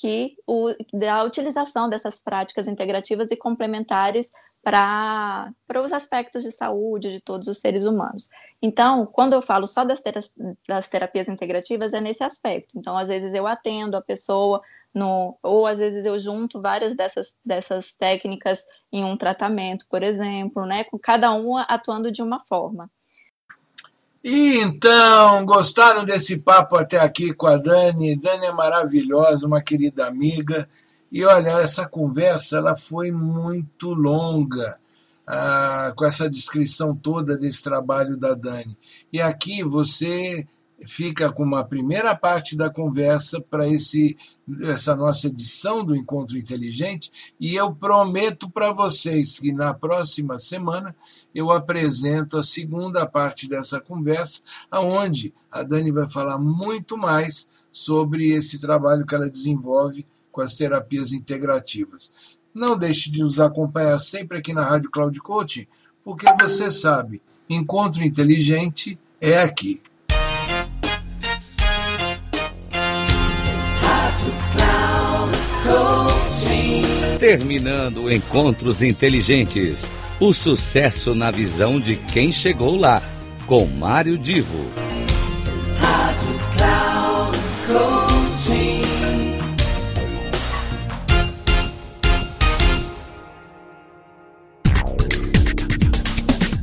que 0.00 0.36
o, 0.46 0.74
da 0.92 1.24
utilização 1.24 1.88
dessas 1.88 2.20
práticas 2.20 2.66
integrativas 2.66 3.30
e 3.30 3.36
complementares 3.36 4.30
para 4.62 5.52
os 5.76 5.92
aspectos 5.92 6.42
de 6.42 6.50
saúde 6.50 7.12
de 7.12 7.20
todos 7.20 7.46
os 7.48 7.58
seres 7.58 7.84
humanos. 7.84 8.28
Então, 8.60 9.06
quando 9.06 9.32
eu 9.32 9.40
falo 9.40 9.66
só 9.66 9.84
das, 9.84 10.00
terapias, 10.02 10.34
das 10.68 10.88
terapias 10.88 11.28
integrativas, 11.28 11.94
é 11.94 12.00
nesse 12.00 12.24
aspecto. 12.24 12.78
Então, 12.78 12.96
às 12.96 13.08
vezes 13.08 13.32
eu 13.32 13.46
atendo 13.46 13.96
a 13.96 14.02
pessoa 14.02 14.60
no, 14.92 15.38
ou 15.42 15.66
às 15.66 15.78
vezes 15.78 16.04
eu 16.04 16.18
junto 16.18 16.60
várias 16.60 16.94
dessas, 16.94 17.36
dessas 17.44 17.94
técnicas 17.94 18.64
em 18.92 19.04
um 19.04 19.16
tratamento, 19.16 19.86
por 19.88 20.02
exemplo, 20.02 20.66
né, 20.66 20.84
com 20.84 20.98
cada 20.98 21.32
uma 21.32 21.62
atuando 21.62 22.10
de 22.10 22.22
uma 22.22 22.42
forma. 22.48 22.90
Então, 24.28 25.46
gostaram 25.46 26.04
desse 26.04 26.38
papo 26.38 26.76
até 26.76 26.98
aqui 26.98 27.32
com 27.32 27.46
a 27.46 27.56
Dani? 27.56 28.16
Dani 28.16 28.46
é 28.46 28.52
maravilhosa, 28.52 29.46
uma 29.46 29.62
querida 29.62 30.04
amiga. 30.04 30.68
E 31.12 31.24
olha, 31.24 31.60
essa 31.60 31.88
conversa 31.88 32.56
ela 32.56 32.76
foi 32.76 33.12
muito 33.12 33.94
longa, 33.94 34.80
ah, 35.24 35.92
com 35.94 36.04
essa 36.04 36.28
descrição 36.28 36.92
toda 36.92 37.38
desse 37.38 37.62
trabalho 37.62 38.16
da 38.16 38.34
Dani. 38.34 38.76
E 39.12 39.20
aqui 39.22 39.62
você 39.62 40.44
fica 40.84 41.30
com 41.30 41.44
uma 41.44 41.62
primeira 41.62 42.12
parte 42.16 42.56
da 42.56 42.68
conversa 42.68 43.40
para 43.40 43.68
esse 43.68 44.16
essa 44.62 44.94
nossa 44.94 45.28
edição 45.28 45.84
do 45.84 45.96
Encontro 45.96 46.36
Inteligente 46.36 47.10
e 47.40 47.54
eu 47.54 47.74
prometo 47.74 48.50
para 48.50 48.72
vocês 48.72 49.38
que 49.38 49.52
na 49.52 49.72
próxima 49.72 50.38
semana 50.38 50.94
eu 51.36 51.50
apresento 51.50 52.38
a 52.38 52.42
segunda 52.42 53.04
parte 53.04 53.46
dessa 53.46 53.78
conversa, 53.78 54.40
aonde 54.70 55.34
a 55.52 55.62
Dani 55.62 55.90
vai 55.90 56.08
falar 56.08 56.38
muito 56.38 56.96
mais 56.96 57.50
sobre 57.70 58.32
esse 58.32 58.58
trabalho 58.58 59.04
que 59.04 59.14
ela 59.14 59.28
desenvolve 59.28 60.06
com 60.32 60.40
as 60.40 60.54
terapias 60.54 61.12
integrativas. 61.12 62.10
Não 62.54 62.74
deixe 62.74 63.10
de 63.10 63.22
nos 63.22 63.38
acompanhar 63.38 63.98
sempre 63.98 64.38
aqui 64.38 64.54
na 64.54 64.64
Rádio 64.64 64.90
Cloud 64.90 65.20
Coaching, 65.20 65.66
porque 66.02 66.26
você 66.40 66.72
sabe, 66.72 67.20
encontro 67.50 68.02
inteligente 68.02 68.98
é 69.20 69.42
aqui. 69.42 69.82
Terminando 77.20 78.10
Encontros 78.10 78.82
Inteligentes. 78.82 79.86
O 80.18 80.32
sucesso 80.32 81.14
na 81.14 81.30
visão 81.30 81.78
de 81.78 81.94
quem 81.94 82.32
chegou 82.32 82.74
lá. 82.74 83.02
Com 83.46 83.66
Mário 83.66 84.16
Divo. 84.16 84.66
Rádio 85.78 86.38
Cloud. 86.56 87.36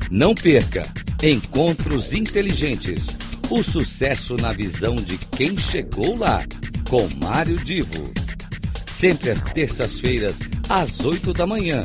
Não 0.09 0.33
perca 0.33 0.91
Encontros 1.21 2.11
Inteligentes. 2.11 3.05
O 3.51 3.61
sucesso 3.61 4.35
na 4.35 4.51
visão 4.51 4.95
de 4.95 5.17
quem 5.17 5.55
chegou 5.57 6.17
lá. 6.17 6.43
Com 6.89 7.07
Mário 7.23 7.63
Divo 7.63 8.11
sempre 8.93 9.31
às 9.31 9.41
terças-feiras, 9.41 10.39
às 10.69 11.03
8 11.03 11.33
da 11.33 11.47
manhã, 11.47 11.81